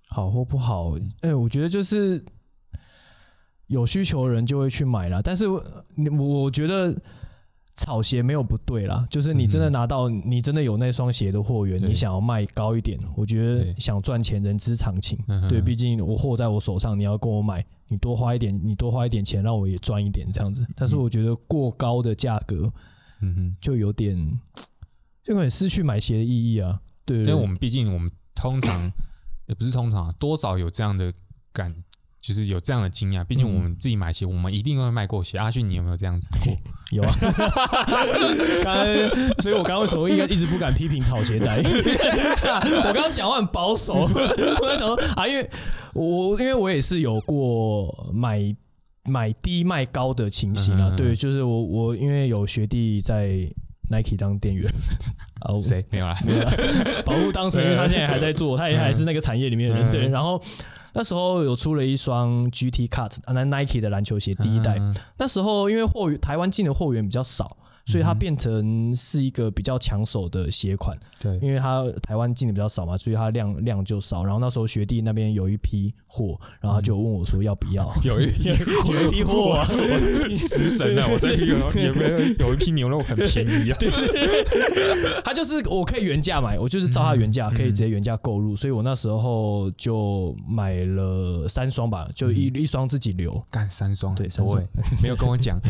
[0.08, 2.24] 好或不好，哎、我觉得就是
[3.66, 5.20] 有需求的人就会去买啦。
[5.22, 5.62] 但是我
[6.18, 6.94] 我觉得
[7.74, 15.18] 草鞋没有不对啦，就是你真的拿到，你真的有那双鞋的货源，你想要卖高一点，我觉得想赚钱人之常情。
[15.48, 20.66] 对，毕竟我货在我手上，你要跟我买，你多花一点，你多花一点钱，让我也赚一点这样子。
[20.74, 22.72] 但是我觉得过高的价格
[23.20, 24.16] 嗯哼，就有点，
[25.22, 26.80] 就有点失去买鞋的意义啊。
[27.04, 28.90] 对因为我们毕竟我们通常
[29.48, 31.12] 也不是通常啊，多少有这样的
[31.52, 31.74] 感，
[32.20, 33.24] 就是有这样的经验。
[33.26, 35.38] 毕竟嗯我们自己买鞋，我们一定会卖过鞋。
[35.38, 36.54] 阿迅，你有没有这样子过？
[36.92, 37.14] 有啊。
[38.62, 38.84] 刚刚，
[39.42, 41.48] 所以我刚刚为什么应该一直不敢批评炒鞋仔？
[41.64, 45.50] 我刚刚讲话很保守，我在想说啊，因为
[45.94, 48.54] 我因为我也是有过买
[49.04, 50.88] 买低卖高的情形啊。
[50.88, 53.50] 嗯嗯嗯对，就是我我因为有学弟在
[53.90, 54.66] Nike 当店员。
[55.42, 55.84] 啊，我谁？
[55.90, 56.16] 没有啦？
[57.04, 59.88] 保护当成，因为他现在还在做，他也还是那个产业里面的人。
[59.88, 59.90] 嗯。
[59.90, 60.42] 对，然后
[60.94, 64.76] 那时候有出了一双 GT Cut，啊那 Nike 的篮球鞋第一代。
[64.78, 64.94] 嗯。
[65.18, 67.56] 那时候因为货源台湾进的货源比较少，
[67.88, 70.96] 所以它变成是一个比较抢手的鞋款。
[71.18, 74.24] 对，因为它台湾进的比较少嘛，所以它量量就少。
[74.24, 77.90] 然后那时候学弟那边有一批货，然后他就问我说要不要。
[78.04, 78.44] 有一批
[78.92, 79.64] 有一批货啊，
[80.36, 81.08] 食神啊！
[81.10, 83.78] 我这批有有没有有一批牛肉很便宜啊？
[85.24, 93.42] 他就是我可以原价买，我就是照他原价可以直接原价购入，所以我那时候就买了三双吧，就一一双自己留。
[93.50, 94.62] 干三双，对三双
[95.02, 95.60] 没有跟我讲，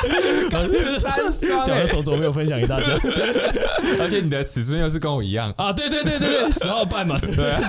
[0.98, 2.86] 三双对，欸那手镯没有分享给大家？
[4.00, 5.72] 而且你的尺寸又是跟我一样，啊！
[5.72, 7.60] 对对对对对， 十号半嘛，对啊，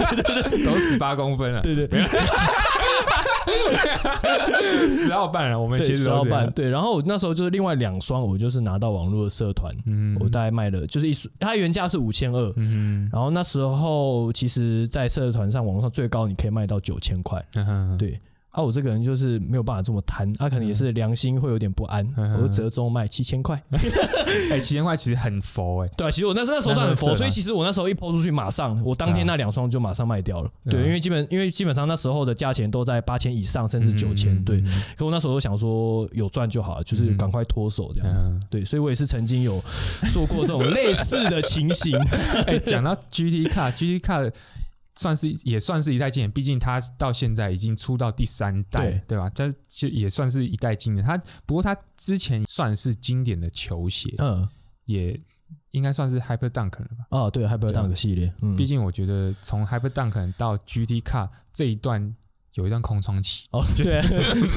[0.65, 1.87] 都十八公分了，对对。
[4.91, 6.49] 十号半了，我们对，鞋子十号半。
[6.51, 10.17] 对，然后我那时候就是另外两双，我就是拿到网络的社团，嗯。
[10.19, 17.43] 我大概卖了就是一，它原价是五千二，嗯然后那时候其实，在社团上网络上最高你可以卖到九千块。
[17.55, 18.19] 哼，对
[18.51, 23.61] 啊，我这个人就是没有办法这么贪，他、可能也是良心会有点不安，嗯我就折中卖七千块。
[24.51, 30.49] 哎，七千块其实很佛哎，对啊，其实我那时候那时候算很佛，所以其实我那时候一抛出去，马上我当天那两双就马上卖掉了。
[30.69, 34.43] 对，因为基本因为基本上那时候的价钱都在八千以上，甚至九千。
[34.43, 34.61] 对，
[34.97, 38.27] 可我那时候想说有赚就好了，就是赶快脱手这样子。
[38.27, 39.63] 嗯对，所以我也是曾经有
[40.11, 41.97] 做过这种类似的情形。
[42.47, 44.19] 哎，讲到 GT 卡，GT 卡
[45.01, 49.27] 算是也算是一代经典，毕竟他到现在已经出到第三代，对对吧？
[49.31, 51.03] 这就也算是一代经典。
[51.03, 54.47] 他不过他之前算是经典的球鞋，嗯，
[54.85, 55.19] 也
[55.71, 57.05] 应该算是 Hyper Dunk 了吧？
[57.09, 62.15] 哦，对，Hyper Dunk 系列，嗯毕，竟我觉得从 Hyper Dunk 到 GT 卡这一段
[62.53, 64.07] 有一段空窗期，哦，对啊，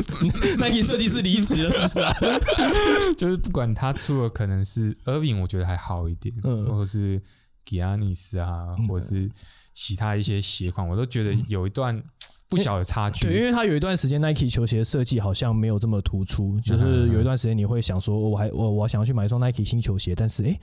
[0.59, 2.13] Nike 设计师离职了，是不是啊？
[3.17, 7.23] 就是不管他出了可能是 Irving，我觉得还好一点，嗯或者是
[7.65, 9.31] Giannis 啊，或者是
[9.73, 12.03] 其他一些鞋款，我都觉得有一段
[12.49, 13.27] 不小的差距。
[13.27, 20.61] 对，因为它有一段时间 Nike 球鞋的设计好像没有这么突出，嗯就是有一段时间你会想说，我还我我想要去买一双 Nike 新球鞋，但是诶，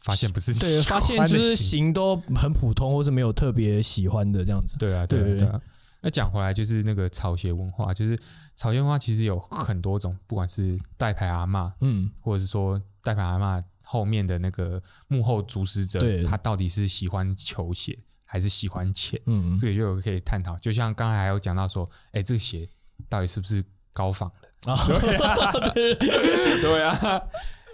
[0.00, 4.76] 发现不是对，发现的就是型型都很普通，或是没有特别喜欢的这样子。
[4.78, 5.60] 对啊，对啊对啊。
[6.02, 8.18] 那讲回来，就是那个草鞋文化，就是
[8.56, 19.20] 草鞋文化其实有很多种，不管是代牌阿嬷，嗯，或者是说代牌阿嬷后面的那个幕后主使者，他到底是喜欢球鞋还是喜欢钱？
[19.26, 20.56] 嗯，这个就有可以探讨。
[20.58, 22.68] 就像刚才还有讲到说，哎，这个鞋
[23.08, 24.30] 到底是不是高仿
[24.62, 24.70] 的？
[24.72, 24.78] 啊，
[25.74, 27.20] 对啊，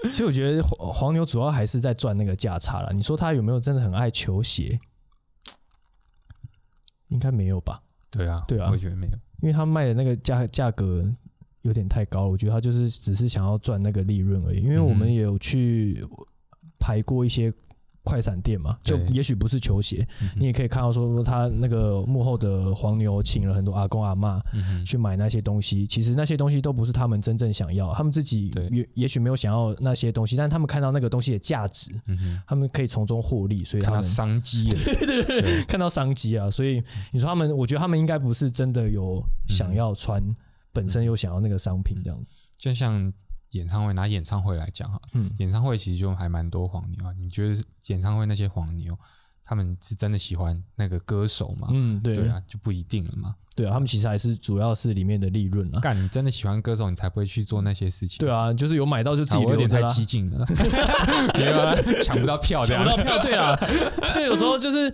[0.04, 2.94] 其实我觉得黄黄牛主要还是在赚那个价差了。
[2.94, 4.80] 你说他有没有真的很爱球鞋？
[7.08, 9.12] 应该没有吧，对啊，对啊我也觉得没有。
[9.42, 11.04] 因为他卖的那个价价格
[11.66, 12.28] 有点太高了。
[12.30, 14.62] 我觉得他就是只是想要赚那个利润而已。
[14.62, 16.02] 因为我们嗯也有去
[16.78, 17.52] 排过一些
[18.04, 24.40] 快闪店嘛，就也许不是球鞋，你也可以看到说他那个幕后的黄牛请了很多阿公阿嬷
[24.84, 31.90] 去买那些东西，其实那些东西都不是他们真正想要，他们自己也也许没有想要那些东西，但他们看到那个东西的价值，
[32.46, 34.72] 他们可以从中获利，所以看到他们商机
[35.66, 40.22] 看到商机啊，所以你说他们，我觉得他们应该不是真的有想要穿，
[40.76, 42.34] 本身有想要那个商品这样子。
[42.58, 43.10] 就像
[43.52, 47.14] 演唱会，拿演唱会来讲哈，嗯，演唱会其实就还蛮多黄牛啊。
[47.18, 48.94] 你觉得演唱会那些黄牛，
[49.42, 51.68] 他们是真的喜欢那个歌手吗？
[51.70, 53.34] 嗯，对对啊，就不一定了嘛。
[53.54, 55.80] 对啊，他们其实还是主要是里面的利润啊。
[55.80, 58.18] 干，你真的喜欢歌手，你才不会去做那些事情。
[58.18, 60.44] 对啊，就是有买到就自啊，己我有点太激进了，
[61.38, 62.62] 没有啊，抢不到票。
[62.62, 63.18] 抢不到票。
[63.22, 63.56] 对啊，
[64.12, 64.92] 所以有时候就是。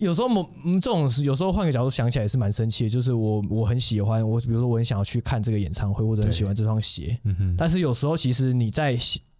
[0.00, 8.96] 有时候某嗯这种有时候换个角度想起来也是蛮生气的，就是我我很喜欢我，比如说我很想要去看这个演唱会，或者很喜欢这双鞋，嗯哼，但是有时候其实你在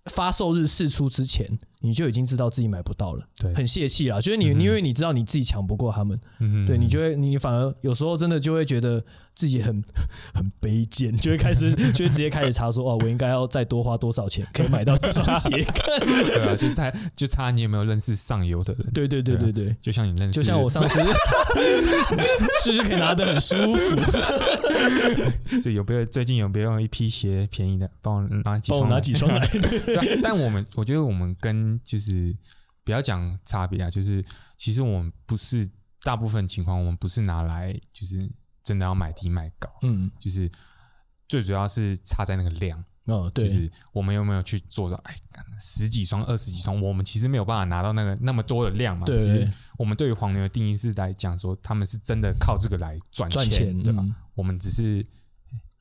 [0.06, 1.46] 发售日试出之前，
[1.80, 4.20] 你就已经知道自己买不到了，对很泄气啦。
[4.20, 9.02] 就是你，嗯因为你知道你自己抢不过他们，嗯对你就会，你反而有时候真的就会觉得
[9.34, 9.82] 自己很
[10.34, 15.48] 很卑贱，就会开始 就会直接开始查说，哦，我应该要再多花多少钱 可以买到这双鞋？
[15.50, 21.06] 对啊，就差就差你有没有认识上游的人，对对对对对，就像你认识，就像我上次是
[22.66, 23.96] 就是可以拿的很舒服，
[25.62, 29.46] 这有没有最近有没有一批鞋便宜的，帮我拿几双，帮我拿几双来。
[29.46, 32.34] 对啊，但我们我觉得我们跟就是
[32.82, 34.24] 不要讲差别啊，就是
[34.56, 35.68] 其实我们不是
[36.02, 38.30] 大部分情况，我们不是拿来就是
[38.64, 40.50] 真的要买低卖高，嗯，就是
[41.28, 45.14] 最主要是差在那个量，哦，对，就是我们有没有去做到，哎，
[45.58, 49.04] 十几双、二十几双，我们其实没有办法拿到那个那么多的量嘛。
[49.04, 54.02] 对我们对于黄牛的定义是来讲说，他们是真的靠这个来赚赚钱对吧？
[54.02, 55.06] 嗯我们只是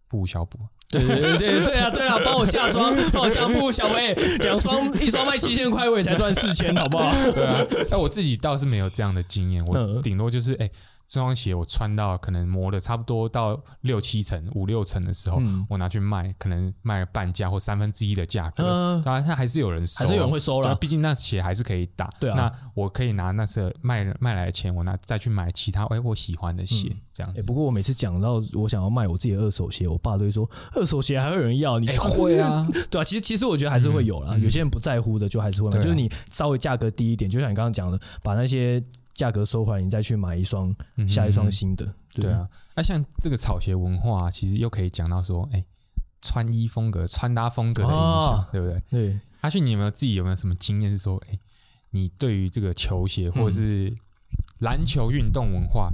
[0.09, 0.59] 不无小补。
[0.89, 7.11] 对对对对对啊对啊，帮我下装，帮我下布，小薇两双一双卖七千块，我也才赚四千，好不好？
[7.31, 10.69] 对啊，那我自己倒是没有这样的经验，我嗯顶多就是哎。
[11.09, 22.07] 这双鞋我穿到可能磨的差不多到六七层、五六层的时候，嗯我拿去卖，可能卖半价或三分之一的价格，嗯当然它还是有人收，还是有人会收啦对啊毕竟那鞋还是可以打。
[22.19, 27.47] 对啊那我可以拿那是卖卖来的钱，我拿再去买其他哎我喜欢的鞋，这样哎、子。
[27.47, 38.83] 不过我每次讲到我想要卖我自己的二手鞋，我爸都会说二手鞋还会有人要，你会啊， 对啊，其实其实我觉得还是会有啦，嗯嗯有些人不在乎的就还是会就是你稍微价格低一点，就像你刚刚讲的，把那些
[39.19, 42.47] 价格收回来，你再去买一双嗯下一双新的，对啊。
[42.73, 45.65] 那像这个草鞋文化啊，其实又可以讲到说，哎，
[46.21, 48.47] 穿衣风格、穿搭风格的影响，哦。
[48.49, 48.81] 对不对？
[48.89, 51.37] 对，阿迅，你有没有自己有没有什么经验是说，哎，
[51.89, 53.93] 你对于这个球鞋或者是
[54.59, 55.91] 篮球运动文化，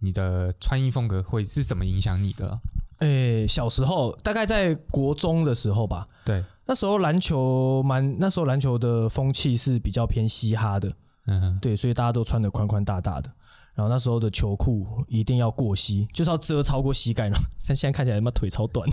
[0.00, 2.60] 你的穿衣风格会是怎么影响你的？
[2.98, 10.92] 诶、小时候大概在国中的时候吧，对，那时候篮球蛮，那时候篮球的风气是比较偏嘻哈的，
[11.26, 13.30] 嗯，对，所以大家都穿的宽宽大大的。
[13.74, 17.36] 然后那时候的球裤一定要过膝，就是要遮超过膝盖呢。
[17.58, 18.86] 像现在看起来他妈腿超短，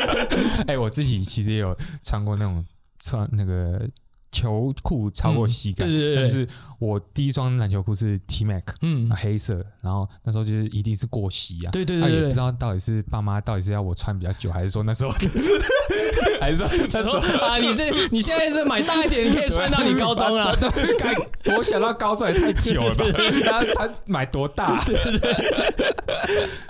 [0.66, 2.64] 哎，我自己其实也有穿过那种
[2.98, 3.86] 穿那个
[4.32, 12.08] 球裤超过膝盖，对对对对就是我第一双篮球裤是 T Mac，嗯啊，黑色，然后那时候就是一定是过膝啊，对对对对对。
[12.08, 15.10] 他也不知道到底是爸妈到底是要我穿比较久，还是说那时候，
[16.40, 20.54] 还是说那时候啊，你这你现在是买大一点，你可以穿到你高中啊。
[20.60, 23.04] 真的，该我想到高中也太久了吧？
[23.46, 24.82] 大家穿买多大？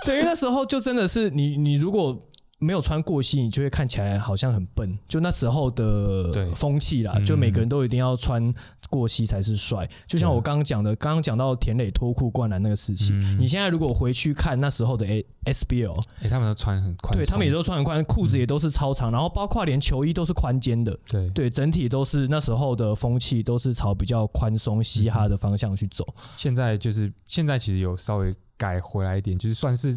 [0.05, 2.17] 对，因为那时候就真的是你，你如果
[2.59, 4.97] 没有穿过膝，你就会看起来好像很笨。
[5.07, 8.53] 就那时候的风气啦，嗯就每个人都一定要穿
[8.89, 9.87] 过膝才是帅。
[10.07, 20.97] 就像我刚刚讲的，刚刚讲到田磊脱裤灌篮那个事情，嗯你现在如果回去看那时候的 A SBL，哎，他们都穿很宽，对他们也都穿很宽，裤子也都是超长，然后包括连球衣都是宽肩的。
[21.05, 26.05] 对对，整体都是那时候的风气都是朝比较宽松嘻哈的方向去走。
[26.37, 29.93] 现在就是现在其实有稍微改回来一点，就是算是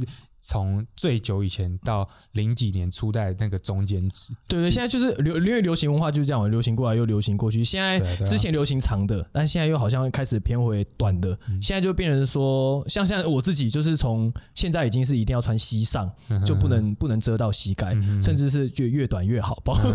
[0.49, 4.33] 从最久以前到零几年初代那个中间值。
[4.49, 7.63] 对对，现在就是流，因为流行文化就是这样，流行过来又流行过去。
[7.63, 11.39] 现在之前流行长的，但现在又好像开始偏回短的。
[11.51, 19.61] 嗯现在就变成说，像像我自己就是从现在已经是一定要穿膝上，嗯就不能不能遮到膝盖，甚至是就越短越好。
[19.63, 19.91] 不知道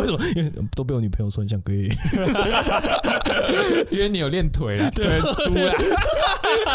[0.00, 0.18] 为什么？
[0.34, 1.88] 因为都被我女朋友说你像 gay。
[3.92, 5.72] 因为你有练腿了， 对，输了。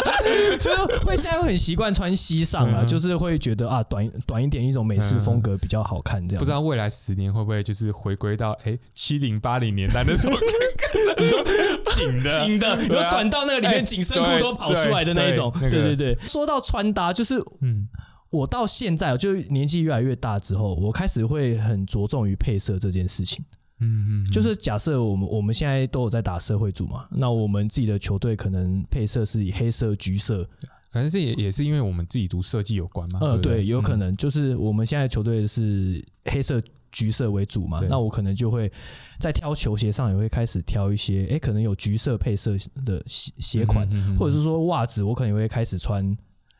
[0.60, 2.86] 就是会现在会很习惯穿西上了，嗯。
[2.86, 6.38] 就是会觉得啊短短一点一种美式风格比较好看这样子。
[6.38, 10.32] 不知道未来十年会不会就是回归到哎七零八零年代那种
[11.94, 12.30] 紧的。
[12.30, 13.10] 紧的，有啊。
[13.10, 15.52] 短到那个里哎面紧身裤都跑出来的那一种。
[15.60, 16.18] 对对那个对。
[16.26, 17.88] 说到穿搭，就是嗯。
[18.30, 23.44] 我到现在就是年纪越来越大之后，我开始会很着重于配色这件事情。
[23.80, 30.44] 嗯嗯，就是假设我们我们现在都有在打社会组嘛，那我们自己的球队可能配色是以黑色、橘色，
[30.92, 33.18] 可能这也也是因为我们自己读设计有关嘛。
[33.20, 38.70] 呃，对对，有可能就是我们现在球队是黑色、橘色为主嘛，那我可能就会
[39.18, 42.52] 在挑球鞋上也会开始挑一些，诶，可能有橘色配色
[42.86, 46.16] 的鞋鞋款，嗯嗯嗯或者是说袜子，我可能也会开始穿，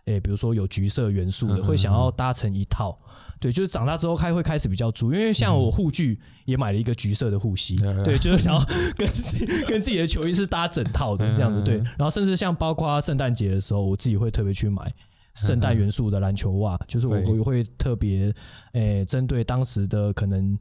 [0.06, 2.98] 诶，比如说有橘色元素的，嗯嗯会想要搭成一套。
[3.40, 8.64] 对，就是长大之后开会开始比较注意，因为像我护具也买了一个橘色的护膝，对对，就是想要
[8.96, 11.78] 跟自己跟自己的球衣是搭整套的这样子，对。
[11.78, 14.92] 嗯然后甚至像包括圣诞节的时候，我自己会特别去买
[15.34, 17.38] 圣诞元素的篮球袜，就是我对。
[17.38, 18.32] 会会特别
[18.72, 20.58] 诶针对当时的可能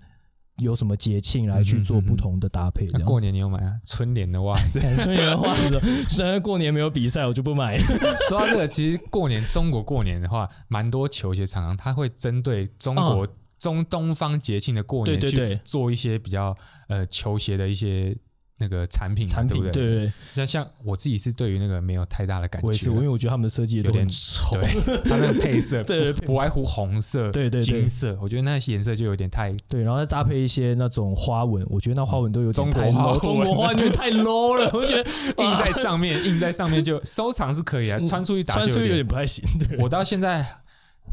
[0.60, 3.80] 有什么节庆来去做不同的搭配，过年你有买啊？
[3.86, 4.80] 春联的袜子。
[4.98, 5.80] 春联的袜子，
[6.10, 7.78] 虽然过年没有比赛，我就不买。
[8.30, 13.28] 说到这个，其实过年中国过年的话，蛮多球鞋厂商他会针对中国、
[13.58, 16.56] 中东方节庆的过年去做一些比较
[16.88, 18.16] 呃球鞋的一些
[18.64, 19.84] 那个产品嘛，产品，对不对？
[19.84, 27.62] 对对对，像像我自己是对于那个没有太大的感我也是，觉，因为我觉得他们的设计有点丑， 对，它那个配色对对不不外乎红色、对对对。
[27.62, 33.20] 金色，我觉得那些颜色就有点太对，然后再搭配一些那种花纹，我觉得那花纹都有点太中国花 low，纹。
[33.20, 35.10] 中国花纹有点太 low 了， 我觉得
[35.44, 38.96] 印在上面，印在上面就收藏是可以啊，穿出去打穿出去有点。
[38.98, 39.44] 点不太行。
[39.60, 40.46] 对，我到现在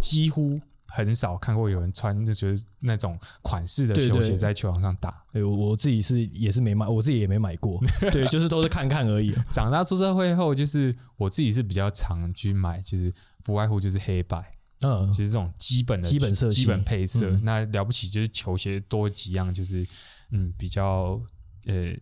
[0.00, 0.60] 几乎
[0.92, 5.22] 很少看过有人穿就觉得那种款式的球鞋在球场上打。
[5.32, 7.80] 对我我自己是也是没买，我自己也没买过，
[8.10, 9.34] 对，就是都是看看而已。
[9.50, 13.12] 长大出社会后，就是我自己是比较常去买，就是
[13.44, 17.30] 不外乎就是黑白，嗯，就是这种基本的基本色基本配色。
[17.30, 19.86] 嗯那了不起就是球鞋多几样，就是
[20.30, 21.20] 嗯比较
[21.66, 21.94] 呃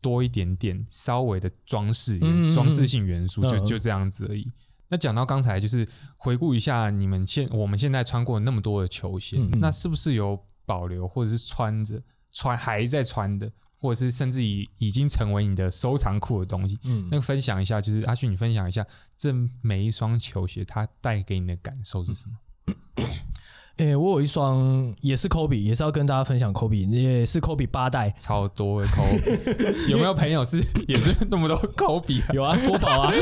[0.00, 2.18] 多一点点稍微的装饰
[2.52, 4.50] 装饰性元素，就嗯就这样子而已。
[4.88, 12.00] 那讲到刚才，就是回顾一下你们现我们现在穿过那么多的球鞋，那是不是有保留或者是穿着
[12.32, 16.78] 穿还在穿的，或者是甚至已已经成为你的收藏库的东西？
[16.84, 22.36] 嗯那个分享一下，就是阿旭，你分享一下这每一双球鞋它带给你的感受是什么？
[23.76, 32.28] 诶、我有一双也是 Kobe，也是要跟大家分享 Kobe，也是 Kobe 八代，超多的 Kobe，有没有朋友是也是那么多 Kobe 啊？
[32.32, 33.12] 有啊，国宝啊，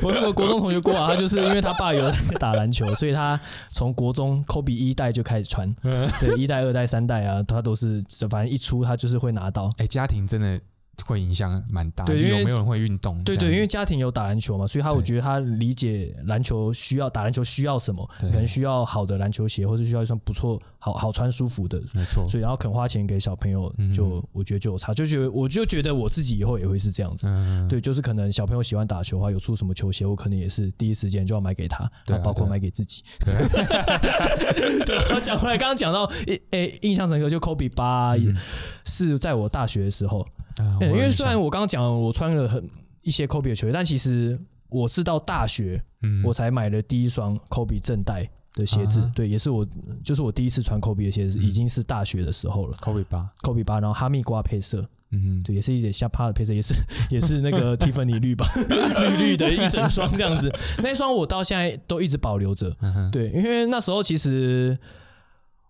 [0.00, 2.08] 我那个国中同学郭宝，他就是因为他爸有
[2.38, 3.38] 打篮球，所以他
[3.70, 9.72] 从国中 Kobe 一代就开始穿，对，一代、二代、三代啊，他都是反正一出他就是会拿到。
[9.78, 10.60] 哎、家庭真的
[11.04, 12.12] 会影响蛮大的。
[12.12, 13.22] 对因为有没有人会运动？
[13.24, 21.80] 对对，因为家庭有打篮球嘛，所以他我觉得他理解篮球需要打篮球需要什么，可能需要好的篮球鞋，或是需要一双不错、好好穿、舒服的。
[21.94, 27.26] 没错，所以然后肯花钱给小朋友嗯，就我觉得就有差，就觉得我就觉得我自己以后也会是这样子。
[27.26, 33.02] 嗯，对，就是可能小朋友喜欢打球的话，有出什么球鞋，我可能也是第一时间就要买给他，对啊包括买给自己。
[33.24, 33.34] 对
[34.84, 38.34] 对，然后讲回来，刚刚讲到，诶、诶，印象深刻就 Kobe 八、嗯
[38.84, 40.26] 是在我大学的时候，
[40.80, 42.68] 因为虽然我我刚刚讲我穿了很
[43.02, 44.38] 一些 Kobe 的球鞋，但其实
[44.68, 46.22] 我是到大学嗯。
[46.24, 49.66] 我才买了第一双 Kobe 正代的鞋子，啊对，也是我
[50.04, 51.42] 就是我第一次穿 Kobe 的鞋子，嗯。
[51.42, 52.76] 已经是大学的时候了。
[52.78, 56.74] Kobe 八，Kobe 八，然后哈密瓜配色，嗯对，也是一点下趴的配色，也是
[57.10, 60.52] 也是那个 Tiffany 绿吧，绿绿的一整双这样子。
[60.82, 64.78] 那双我到现在都一直保留着，嗯，对，因为那时候其实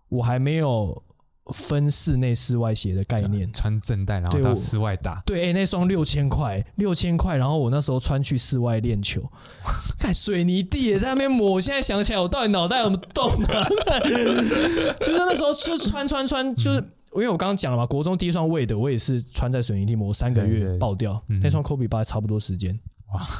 [0.09, 1.01] 我还没有
[1.47, 3.51] 分室内室外鞋的概念。
[3.51, 9.21] 穿正带，然后到室外打，对，哎、那双六千块，六千块，然后我那时候穿去室外练球，
[9.99, 11.51] 看水泥地也在那边抹。
[11.51, 13.67] 我现在想起来，我到底脑袋有没有动啊？
[14.99, 16.77] 就是那时候就穿穿穿，就是、
[17.15, 22.79] 因为我刚刚讲了嘛，国中第一双魏的，我也是穿在水泥地磨三个月爆掉，嗯那双 Kobe 八差不多时间，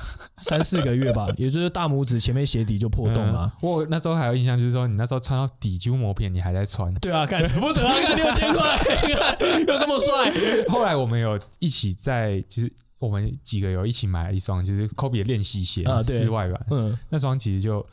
[0.38, 3.52] 三四个月吧，也就是大拇指前面鞋底就破洞了。
[3.62, 6.94] 嗯我那时候还有印象，就是说你那时候穿到底几乎磨片，你还在穿。
[6.96, 16.66] 对啊，干舍不得啊，干六千块， 看又这么帅，后来我们有一起在，就是我们几个有一起买了一双，就是 Kobe 的练习鞋，室外版。
[16.72, 17.86] 嗯，那双其实就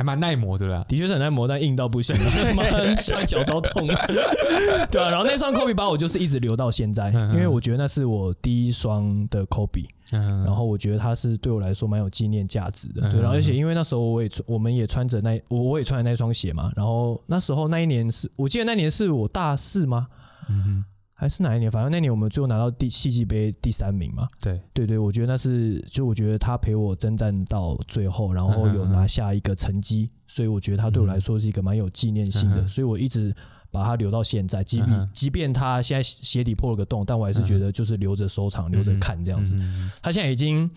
[0.00, 0.82] 还蛮耐磨的啦。
[0.88, 2.16] 的确是很耐磨，但硬到不行，
[2.56, 3.86] 妈穿脚超痛。
[4.90, 13.06] 对啊，然后那双 Kobe 八我就是一直留到现在，因为我觉得那是我第一双的 Kobe，嗯，然后我觉得它是对我来说蛮有纪念价值的。
[13.06, 20.06] 嗯对，然后而且因为那时候我也穿我们也穿着那我我也穿着那双鞋嘛，然后那时候那一年是我记得那年是我大四吗？
[20.48, 20.84] 嗯哼，
[21.20, 21.70] 还是哪一年？
[21.70, 24.26] 反正那年我们最后拿到第戏剧杯第三名嘛。
[24.40, 33.36] 对，对对，我觉得那是就我觉得他陪我征战到最后，然后有拿下一个成绩，所以我觉得他对我来说是一个蛮有纪念性的，嗯所以我一直
[33.70, 34.64] 把它留到现在。
[34.64, 39.54] 即便、嗯即便他现在鞋底破了个洞，但我还是觉得就是留着收藏，留着看这样子。
[39.58, 40.70] 嗯他现在已经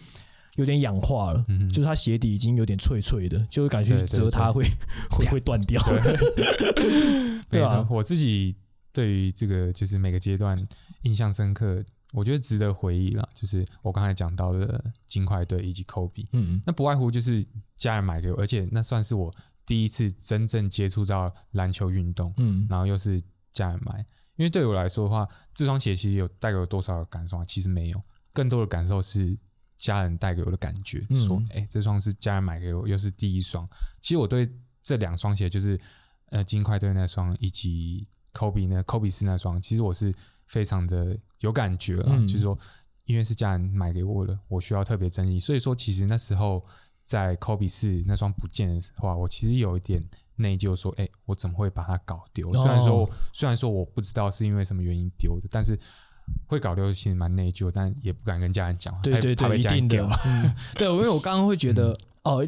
[0.58, 1.46] 有点氧化了。
[1.48, 4.66] 嗯就是它鞋底已经有点脆脆的，就是感觉对对折它会
[5.10, 5.82] 会会断掉。
[7.50, 8.54] 对 没啊，我自己
[8.94, 10.58] 对于这个就是每个阶段
[11.02, 11.84] 印象深刻，
[12.14, 13.28] 我觉得值得回忆了。
[13.34, 19.34] 就是我刚才讲到的金块队以及科比，嗯那不外乎就是家人买给我，而且那算是我
[19.66, 23.22] 第一次真正接触到篮球运动，嗯然后又是
[23.52, 24.06] 家人买。
[24.36, 27.46] 因为对我来说的话，这双鞋其实有带给我多少的感受啊？
[27.46, 28.02] 其实没有，
[28.34, 29.38] 更多的感受是
[29.78, 31.06] 家人带给我的感觉。
[31.10, 33.68] 嗯说，哎、这双是家人买给我，又是第一双。
[34.02, 35.80] 其实我对这两双鞋，就是
[36.32, 40.14] 呃金块队那双以及 Kobe 那 Kobe 四那双，其实我是
[40.48, 42.06] 非常的有感觉了。
[42.10, 42.58] 嗯就是说，
[43.06, 45.40] 因为是家人买给我的，我需要特别珍惜。
[45.40, 46.64] 所以说，其实那时候
[47.02, 50.04] 在 Kobe 四那双不见的话，我其实有一点
[50.38, 52.52] 内疚，说，哎、我怎么会把它搞丢？
[52.54, 55.78] 虽然说哦，虽然说我不知道是因为什么原因丢的，但是
[56.48, 60.18] 会搞丢，其实蛮内疚，但也不敢跟家人讲，怕对对对，怕被家人一定的丢。。
[60.26, 62.40] 嗯， 对，因为我刚刚会觉得，哦，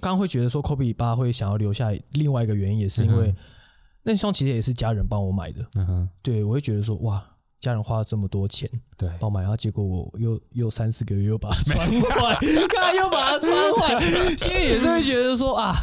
[0.00, 3.36] 刚刚会觉得说 Kobe 八会想要留下，另外一个原因也是因为嗯
[4.08, 5.60] 那双其实也是家人帮我买的。
[5.76, 7.22] 嗯哼，对，我会觉得说，哇，
[7.60, 12.34] 家人花了这么多钱对，帮我买，然后结果我又又三四个月又把它 穿坏，
[12.70, 14.00] 看 又把它穿坏，
[14.38, 15.74] 心里也是会觉得说啊。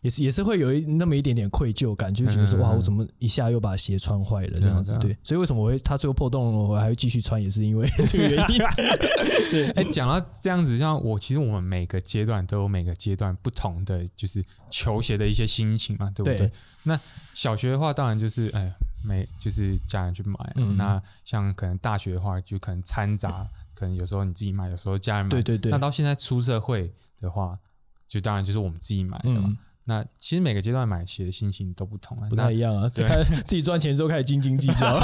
[0.00, 4.96] 也是也是会有一那么一点点愧疚感，就觉得说哇，我怎么一下又把鞋穿坏了这样子？
[5.00, 8.62] 对所以为什么我会它最后破洞了，我还会继续穿，也是因为 这个原因。
[9.74, 16.38] 哎，讲到这样子，像我其实我们每个阶段都有每个阶段不同的就是球鞋的一些心情嘛，对不对？
[16.38, 16.52] 对
[16.84, 16.98] 那
[17.34, 18.72] 小学的话，当然就是哎，
[19.04, 20.52] 没就是家人去买。
[20.56, 23.42] 嗯那像可能大学的话，就可能掺杂，
[23.74, 25.30] 可能有时候你自己买，有时候家人买。
[25.30, 27.58] 对对对那到现在出社会的话，
[28.06, 29.42] 就当然就是我们自己买的嘛。
[29.46, 29.56] 嗯，
[29.88, 32.28] 那其实每个阶段买鞋的心情都不同啊。
[32.28, 33.06] 不太一样啊，对
[33.42, 34.86] 自己赚钱之后开始斤斤计较，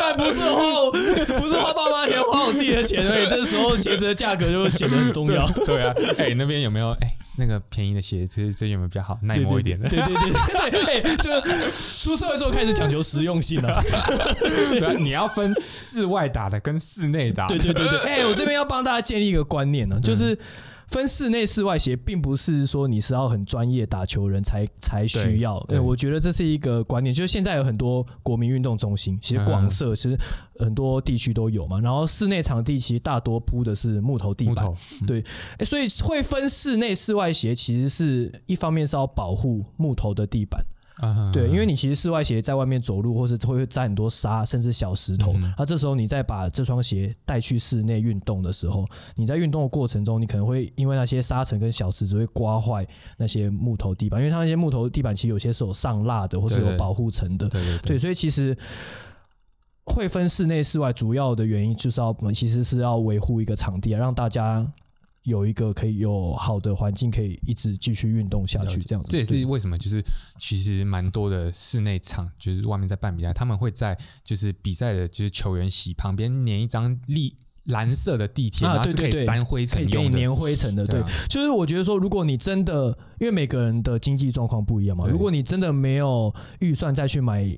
[0.00, 5.46] 但不是花我，不是花爸妈钱，花我自己的钱，所以这时候鞋子的价格就显得很重要。
[5.66, 8.50] 对啊，哎，那边有没有哎那个便宜的鞋子？
[8.50, 9.86] 最近有没有比较好耐对磨一点的？
[9.90, 13.82] 对对对对对，哎，就出社会之后开始讲求实用性了。
[14.78, 17.58] 对啊，你要分室外打的跟室内打的。
[17.58, 20.36] 对对对对，哎、我这边要帮大家建立一个观念呢，就是
[20.88, 25.60] 分室内室外鞋，并不是说你是要很专业打球人才才需要。
[25.68, 30.18] 对对，我觉得这是一个观念，就是现在有很多国民运动中心，其实广设其实
[30.58, 34.54] 很多地区都有嘛，然后室内场地其实大多铺的是木头地板。
[34.54, 34.76] 木头，
[35.58, 40.64] 哎，所以会分室内室外鞋，其实是一方面是要保护木头的地板。
[41.02, 45.32] 嗯对，因为你其实室外鞋在外面走路，或是会沾很多沙，甚至小石头。
[45.34, 48.86] 嗯那这时候你再把这双鞋带去室内运动的时候，
[49.16, 52.86] 你在运动的过程中，你可能会因为那些沙尘跟小石子会刮坏
[53.16, 57.48] 那些木头地板，因为它那些木头地板其实有些是有上蜡的，或是对对有保护层的。
[57.48, 58.56] 对对对，所以其实
[59.84, 64.66] 会分室内室外，主要的原因就是要其实是要维护一个场地，让大家
[65.24, 69.10] 有一个可以有好的环境，可以一直继续运动下去，这样子。
[69.10, 70.02] 这也是为什么，就是
[70.38, 80.18] 其实蛮多的室内场，就是外面在办比赛，他们会在就是比赛的就是球员席旁边粘一张立蓝色的地铁，啊然后是可对对对以沾灰可以给你尘用的。
[80.18, 81.08] 粘灰尘的，对，对啊。
[81.28, 87.54] 就是我觉得说，如果你真的，因为每个人的经济状况不一样嘛，如果你真的没有预算再去买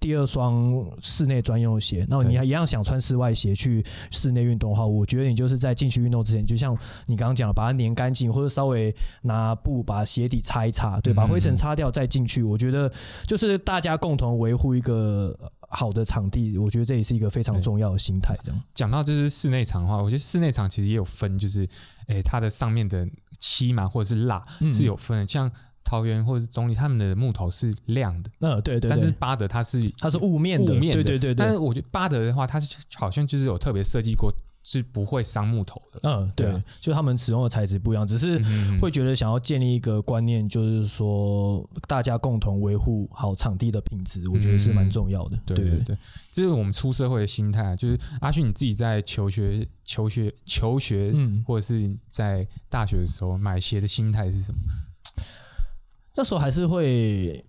[0.00, 6.76] 第二双室内专用鞋，那你还一样想穿室外鞋去室内运动的话，我觉得你就是在进去运动之前，就像
[7.06, 12.42] 你刚刚讲的，把它粘干净，或者稍微拿布把鞋底擦一擦，对，把灰尘嗯擦掉再进去。
[12.42, 12.90] 我觉得
[13.26, 15.36] 就是大家共同维护一个
[15.68, 18.36] 好的场地，我觉得这也是一个非常重要的心态。
[18.42, 21.68] 这样，讲到就是室内场的话，我觉得室内场其实也有分，就是
[22.06, 23.06] 诶、它的上面的
[23.40, 25.50] 漆嘛或者是蜡嗯是有分的，像
[25.88, 34.30] 桃园或者是中立，他们的木头是亮的，嗯，对对对，但是巴德它是它是雾面的，雾面的，对对对对，但是我觉得巴德的话，它是好像就是有特别设计过，
[34.62, 36.00] 是不会伤木头的。
[36.02, 45.38] 嗯，对，就他们使用的材质不一样，只是嗯会觉得想要建立一个观念，就是说大家共同维护好场地的品质，我觉得是蛮重要的。
[45.46, 45.98] 对对对对，
[46.30, 47.74] 这是我们出社会的心态啊。
[47.74, 54.58] 就是阿旭你自己在求学、求学、求学，嗯，或者是在大学的时候买鞋的心态是什么？
[56.18, 57.42] 那时候还是会，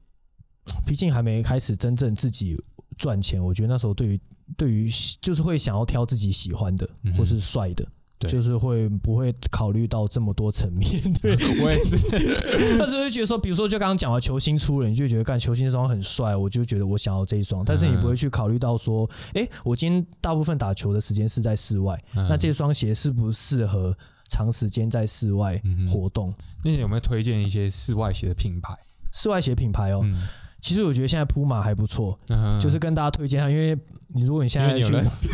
[0.86, 2.56] 毕竟还没开始真正自己
[2.98, 4.20] 赚钱，我觉得那时候对于
[4.56, 4.88] 对于
[5.20, 7.86] 就是会想要挑自己喜欢的嗯或是帅的。
[8.28, 11.02] 就是会不会考虑到这么多层面？
[11.22, 11.32] 对，
[11.64, 11.96] 我也是，
[12.78, 22.28] 那时候会觉得说，比如说就刚刚讲了球星出了，你就觉得干球星这双很帅，我就觉得我想要这一双，但是你不会去考虑到说，哎、我今天大部分打球的时间是在室外，嗯。
[22.28, 23.98] 那这双鞋适不适合
[24.30, 25.62] 长时间在室外
[25.92, 26.34] 活动？
[26.64, 28.74] 那你有没有推荐一些室外鞋的品牌？
[29.12, 30.14] 室外鞋品牌哦，嗯，
[30.62, 33.76] 其实我觉得现在铺马还不错，嗯就是跟大家推荐它，因为
[34.10, 35.28] 你如果你现在有认识，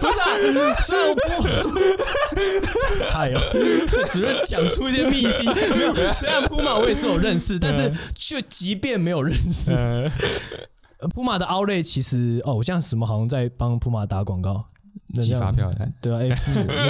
[0.00, 0.26] 不是啊，
[0.82, 1.20] 虽然我不，
[3.16, 3.38] 哎呦，
[4.10, 9.70] 只是讲出一些秘辛，没有，虽然铺马我也是有认识，但是就即便没有认识，
[11.14, 14.64] 普马的 Outlet 其实哦，我这样什么好像在帮普马打广告，
[15.22, 15.70] 寄发票。
[15.78, 16.36] 来，对啊，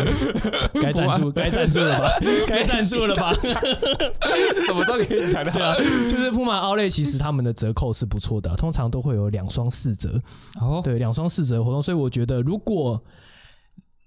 [0.80, 2.08] 该赞助该赞助了吧，
[2.46, 3.32] 该赞助了吧，
[4.66, 5.50] 什么都可以讲的。
[5.50, 5.74] 对啊，
[6.08, 10.20] 就是普马 Outlet 其实他们的折扣是不错的啊、通常都会有两双四折，
[10.60, 13.02] 哦，对，两双四折活动，所以我觉得如果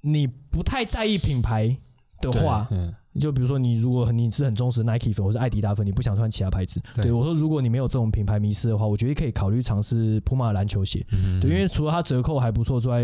[0.01, 1.75] 你不太在意品牌
[2.21, 7.05] 的话，嗯，就比如说你如果你是很忠实的 Nike 粉或是艾迪达粉，你不想穿其他牌子，对。
[7.05, 11.05] 对我说如果你没有这种品牌迷失的话，我觉得可以考虑尝试普马的篮球鞋。
[11.11, 11.39] 嗯。
[11.39, 13.01] 对，因为除了它折扣还不错之外，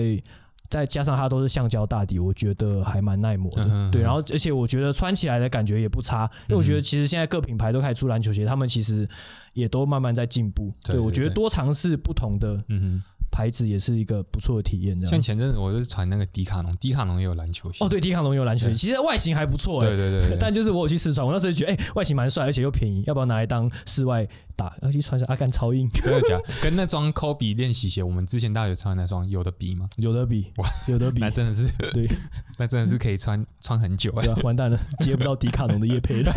[0.70, 3.66] 再加上它都是橡胶大底，我觉得还蛮耐磨的。
[3.70, 9.08] 嗯对，然后而且我觉得穿起来的感觉也不差，因为我觉得其实现在各品牌都开始出篮球鞋，他们其实
[9.54, 10.72] 也都慢慢在进步。
[10.84, 13.04] 对我觉得多尝试不同的嗯
[13.34, 14.96] 牌子也是一个不错的体验。
[15.00, 17.84] 这样像前阵子我就是传那个迪卡侬，迪卡侬也有篮球鞋。
[17.84, 24.72] 哦，对，迪卡侬有篮球鞋，其实外形还不错哎、对对对 但就是我有去试穿，我那时候就觉得哎、外形蛮帅，而且又便宜，要不要拿来当室外打？
[24.82, 26.44] 而且穿上阿甘超硬， 真的假的？
[26.62, 29.90] 跟那双 Kobe 练习鞋，我们之前大学穿的那双有的比吗？
[29.98, 32.08] 有的比，哇有的比那，真的是，对
[32.60, 36.32] 那真的是可以穿穿很久哎、对啊，完蛋了，接不到迪卡侬的叶配了。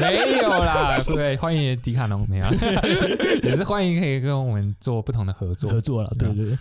[0.00, 2.46] 没有啦，对，欢迎迪卡侬没有，
[3.44, 5.80] 也是欢迎可以跟我们做不同的合作合。
[5.80, 6.56] 作了，对对对，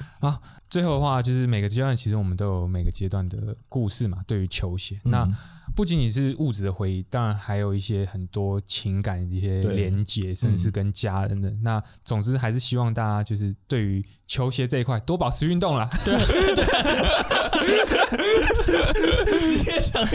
[0.70, 5.34] 最后的话，就是每个阶段其实我们都有每个阶段的故事嘛，对于球鞋，那嗯
[5.74, 9.76] 不仅仅是物质的回忆，当然还有一些很多情感的一些对。
[9.76, 11.50] 连接，甚至是跟家人的。
[11.64, 15.90] 那总之还是希望大家就是对于球鞋这一块多保持运动啦。
[19.26, 20.06] 直接想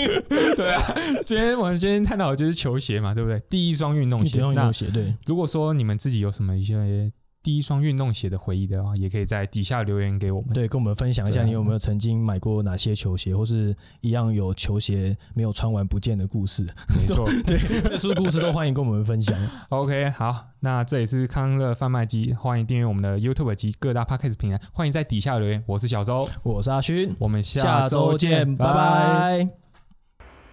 [0.57, 0.83] 对啊，
[1.25, 3.41] 今天我们今天探讨的就是球鞋嘛，对不对？
[3.49, 4.39] 第一双运动鞋。
[4.39, 7.11] 运动鞋，对，如果说你们自己有什么一些
[7.47, 10.51] 第一双运动鞋的回忆的话，也可以在底下留言给我们。
[10.53, 17.25] 对，跟我们分享一下你有没有曾经买过哪些球鞋，或是一样有球鞋没有穿完不见的故事，没错。
[17.47, 19.39] 对，特殊故事都欢迎跟我们分享。
[19.71, 25.63] OK，好，那这里是康乐贩卖机，欢迎订阅我们的 YouTube 及各大 Podcast 平台，欢迎在底下留言。
[25.67, 29.49] 我是小周，我是阿勋，我们下周周见，拜拜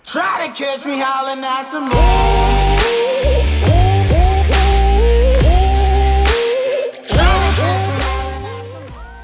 [0.06, 1.90] Try to catch me howling at the moon.